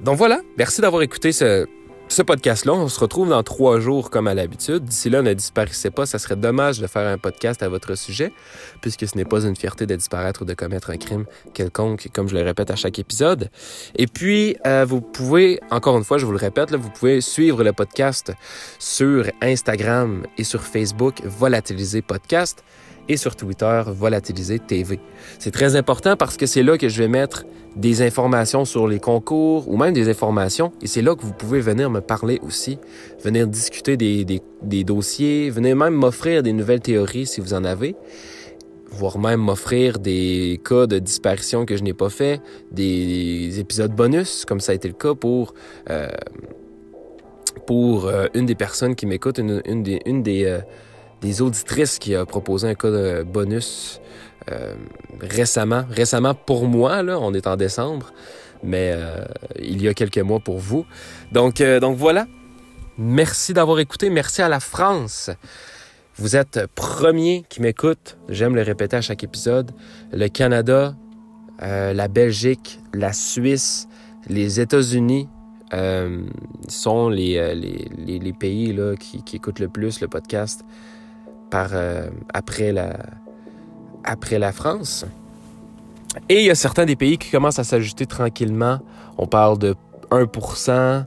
donc 0.00 0.16
voilà, 0.16 0.40
merci 0.58 0.80
d'avoir 0.80 1.02
écouté 1.02 1.32
ce, 1.32 1.66
ce 2.08 2.22
podcast-là. 2.22 2.72
On 2.72 2.88
se 2.88 3.00
retrouve 3.00 3.28
dans 3.28 3.42
trois 3.42 3.80
jours 3.80 4.10
comme 4.10 4.26
à 4.26 4.34
l'habitude. 4.34 4.84
D'ici 4.84 5.10
là, 5.10 5.22
ne 5.22 5.32
disparaissez 5.32 5.90
pas. 5.90 6.06
Ça 6.06 6.18
serait 6.18 6.36
dommage 6.36 6.78
de 6.78 6.86
faire 6.86 7.06
un 7.06 7.18
podcast 7.18 7.62
à 7.62 7.68
votre 7.68 7.94
sujet, 7.94 8.32
puisque 8.80 9.08
ce 9.08 9.16
n'est 9.16 9.24
pas 9.24 9.44
une 9.44 9.56
fierté 9.56 9.86
de 9.86 9.94
disparaître 9.94 10.42
ou 10.42 10.44
de 10.44 10.54
commettre 10.54 10.90
un 10.90 10.96
crime 10.96 11.24
quelconque, 11.52 12.08
comme 12.12 12.28
je 12.28 12.34
le 12.34 12.42
répète 12.42 12.70
à 12.70 12.76
chaque 12.76 12.98
épisode. 12.98 13.50
Et 13.96 14.06
puis, 14.06 14.56
euh, 14.66 14.84
vous 14.86 15.00
pouvez, 15.00 15.60
encore 15.70 15.96
une 15.96 16.04
fois, 16.04 16.18
je 16.18 16.26
vous 16.26 16.32
le 16.32 16.38
répète, 16.38 16.74
vous 16.74 16.90
pouvez 16.90 17.20
suivre 17.20 17.64
le 17.64 17.72
podcast 17.72 18.32
sur 18.78 19.26
Instagram 19.42 20.26
et 20.38 20.44
sur 20.44 20.62
Facebook, 20.62 21.22
Volatiliser 21.24 22.02
Podcast 22.02 22.64
et 23.08 23.16
sur 23.16 23.36
Twitter, 23.36 23.82
Volatiliser 23.86 24.58
TV. 24.58 25.00
C'est 25.38 25.50
très 25.50 25.76
important 25.76 26.16
parce 26.16 26.36
que 26.36 26.46
c'est 26.46 26.62
là 26.62 26.78
que 26.78 26.88
je 26.88 27.02
vais 27.02 27.08
mettre 27.08 27.44
des 27.76 28.02
informations 28.02 28.64
sur 28.64 28.86
les 28.86 29.00
concours 29.00 29.68
ou 29.68 29.76
même 29.76 29.92
des 29.92 30.08
informations. 30.08 30.72
Et 30.80 30.86
c'est 30.86 31.02
là 31.02 31.14
que 31.14 31.22
vous 31.22 31.32
pouvez 31.32 31.60
venir 31.60 31.90
me 31.90 32.00
parler 32.00 32.40
aussi, 32.42 32.78
venir 33.22 33.46
discuter 33.46 33.96
des, 33.96 34.24
des, 34.24 34.40
des 34.62 34.84
dossiers, 34.84 35.50
venir 35.50 35.76
même 35.76 35.94
m'offrir 35.94 36.42
des 36.42 36.52
nouvelles 36.52 36.80
théories 36.80 37.26
si 37.26 37.40
vous 37.40 37.54
en 37.54 37.64
avez, 37.64 37.96
voire 38.90 39.18
même 39.18 39.40
m'offrir 39.40 39.98
des 39.98 40.60
cas 40.64 40.86
de 40.86 40.98
disparition 40.98 41.66
que 41.66 41.76
je 41.76 41.82
n'ai 41.82 41.94
pas 41.94 42.10
fait, 42.10 42.40
des 42.70 43.58
épisodes 43.58 43.92
bonus, 43.92 44.44
comme 44.44 44.60
ça 44.60 44.72
a 44.72 44.74
été 44.74 44.88
le 44.88 44.94
cas 44.94 45.14
pour... 45.14 45.54
Euh, 45.90 46.08
pour 47.66 48.06
euh, 48.06 48.26
une 48.34 48.46
des 48.46 48.56
personnes 48.56 48.94
qui 48.94 49.06
m'écoute, 49.06 49.38
une, 49.38 49.62
une, 49.64 49.82
des, 49.82 50.00
une 50.04 50.22
des, 50.22 50.44
euh, 50.44 50.58
des 51.24 51.40
auditrices 51.40 51.98
qui 51.98 52.14
a 52.14 52.26
proposé 52.26 52.68
un 52.68 52.74
cas 52.74 52.90
de 52.90 53.22
bonus 53.22 53.98
euh, 54.52 54.74
récemment. 55.20 55.84
Récemment 55.88 56.34
pour 56.34 56.66
moi, 56.66 57.02
là, 57.02 57.18
on 57.18 57.32
est 57.32 57.46
en 57.46 57.56
décembre, 57.56 58.12
mais 58.62 58.92
euh, 58.92 59.24
il 59.58 59.82
y 59.82 59.88
a 59.88 59.94
quelques 59.94 60.18
mois 60.18 60.40
pour 60.40 60.58
vous. 60.58 60.84
Donc, 61.32 61.62
euh, 61.62 61.80
donc 61.80 61.96
voilà. 61.96 62.26
Merci 62.98 63.54
d'avoir 63.54 63.78
écouté. 63.80 64.10
Merci 64.10 64.42
à 64.42 64.50
la 64.50 64.60
France. 64.60 65.30
Vous 66.16 66.36
êtes 66.36 66.66
premier 66.74 67.46
qui 67.48 67.62
m'écoute. 67.62 68.18
J'aime 68.28 68.54
le 68.54 68.62
répéter 68.62 68.96
à 68.96 69.00
chaque 69.00 69.24
épisode. 69.24 69.72
Le 70.12 70.28
Canada, 70.28 70.94
la 71.60 72.08
Belgique, 72.08 72.78
la 72.92 73.12
Suisse, 73.12 73.88
les 74.28 74.60
États-Unis, 74.60 75.28
sont 76.68 77.08
les, 77.08 78.32
pays 78.38 78.72
là, 78.72 78.94
qui, 78.94 79.36
écoutent 79.36 79.58
le 79.58 79.68
plus 79.68 80.00
le 80.00 80.06
podcast 80.06 80.64
euh, 81.54 82.08
après, 82.32 82.72
la, 82.72 82.96
après 84.04 84.38
la 84.38 84.52
France. 84.52 85.06
Et 86.28 86.40
il 86.40 86.46
y 86.46 86.50
a 86.50 86.54
certains 86.54 86.84
des 86.84 86.96
pays 86.96 87.18
qui 87.18 87.30
commencent 87.30 87.58
à 87.58 87.64
s'ajouter 87.64 88.06
tranquillement. 88.06 88.80
On 89.18 89.26
parle 89.26 89.58
de 89.58 89.74
1% 90.10 91.04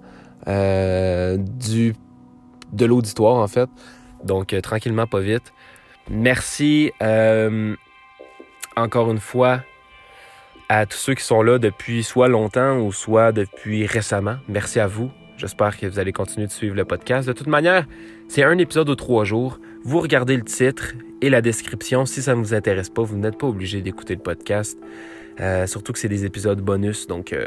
euh, 0.47 1.37
du, 1.37 1.95
de 2.73 2.85
l'auditoire, 2.85 3.35
en 3.35 3.47
fait. 3.47 3.69
Donc, 4.23 4.53
euh, 4.53 4.61
tranquillement, 4.61 5.07
pas 5.07 5.19
vite. 5.19 5.53
Merci 6.09 6.91
encore 8.77 9.11
une 9.11 9.19
fois 9.19 9.61
à 10.69 10.85
tous 10.85 10.97
ceux 10.97 11.15
qui 11.15 11.23
sont 11.23 11.41
là 11.41 11.57
depuis 11.57 12.03
soit 12.03 12.27
longtemps 12.27 12.79
ou 12.79 12.91
soit 12.91 13.31
depuis 13.31 13.85
récemment. 13.85 14.37
Merci 14.47 14.79
à 14.79 14.87
vous. 14.87 15.09
J'espère 15.37 15.77
que 15.77 15.85
vous 15.85 15.99
allez 15.99 16.13
continuer 16.13 16.47
de 16.47 16.51
suivre 16.51 16.75
le 16.75 16.85
podcast. 16.85 17.27
De 17.27 17.33
toute 17.33 17.47
manière, 17.47 17.85
c'est 18.27 18.43
un 18.43 18.57
épisode 18.57 18.89
aux 18.89 18.95
trois 18.95 19.23
jours. 19.23 19.59
Vous 19.83 19.99
regardez 19.99 20.35
le 20.35 20.43
titre 20.43 20.93
et 21.21 21.29
la 21.29 21.41
description. 21.41 22.05
Si 22.05 22.21
ça 22.21 22.35
ne 22.35 22.39
vous 22.39 22.53
intéresse 22.53 22.89
pas, 22.89 23.03
vous 23.03 23.17
n'êtes 23.17 23.37
pas 23.37 23.47
obligé 23.47 23.81
d'écouter 23.81 24.15
le 24.15 24.21
podcast. 24.21 24.77
Euh, 25.39 25.67
surtout 25.67 25.93
que 25.93 25.99
c'est 25.99 26.09
des 26.09 26.25
épisodes 26.25 26.59
bonus. 26.59 27.07
Donc, 27.07 27.31
euh, 27.31 27.45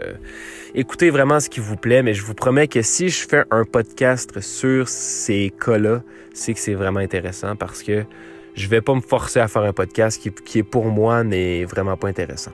écoutez 0.75 1.11
vraiment 1.11 1.41
ce 1.41 1.49
qui 1.49 1.61
vous 1.61 1.77
plaît. 1.77 2.03
Mais 2.03 2.15
je 2.15 2.25
vous 2.25 2.35
promets 2.35 2.69
que 2.69 2.83
si 2.83 3.09
je 3.09 3.27
fais 3.27 3.45
un 3.51 3.65
podcast 3.65 4.41
sur 4.41 4.89
ces 4.89 5.53
cas-là, 5.65 6.03
c'est 6.33 6.55
que 6.55 6.61
c'est 6.61 6.75
vraiment 6.75 7.01
intéressant 7.01 7.57
parce 7.57 7.83
que 7.83 8.05
je 8.55 8.69
vais 8.69 8.81
pas 8.81 8.95
me 8.95 9.01
forcer 9.01 9.41
à 9.41 9.49
faire 9.49 9.63
un 9.63 9.73
podcast 9.73 10.21
qui, 10.21 10.31
qui 10.31 10.59
est 10.59 10.65
pour 10.65 10.87
moi 10.87 11.25
n'est 11.25 11.65
vraiment 11.65 11.97
pas 11.97 12.09
intéressant. 12.09 12.53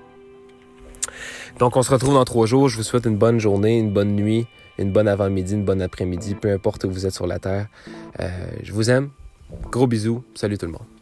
Donc, 1.58 1.76
on 1.76 1.82
se 1.82 1.90
retrouve 1.90 2.14
dans 2.14 2.24
trois 2.24 2.46
jours. 2.46 2.68
Je 2.68 2.76
vous 2.76 2.82
souhaite 2.82 3.06
une 3.06 3.16
bonne 3.16 3.38
journée, 3.38 3.78
une 3.78 3.92
bonne 3.92 4.14
nuit, 4.14 4.46
une 4.78 4.92
bonne 4.92 5.08
avant-midi, 5.08 5.54
une 5.54 5.64
bonne 5.64 5.82
après-midi, 5.82 6.34
peu 6.34 6.50
importe 6.50 6.84
où 6.84 6.90
vous 6.90 7.06
êtes 7.06 7.14
sur 7.14 7.26
la 7.26 7.38
Terre. 7.38 7.66
Euh, 8.20 8.28
je 8.62 8.72
vous 8.72 8.90
aime. 8.90 9.10
Gros 9.70 9.86
bisous. 9.86 10.24
Salut 10.34 10.58
tout 10.58 10.66
le 10.66 10.72
monde. 10.72 10.95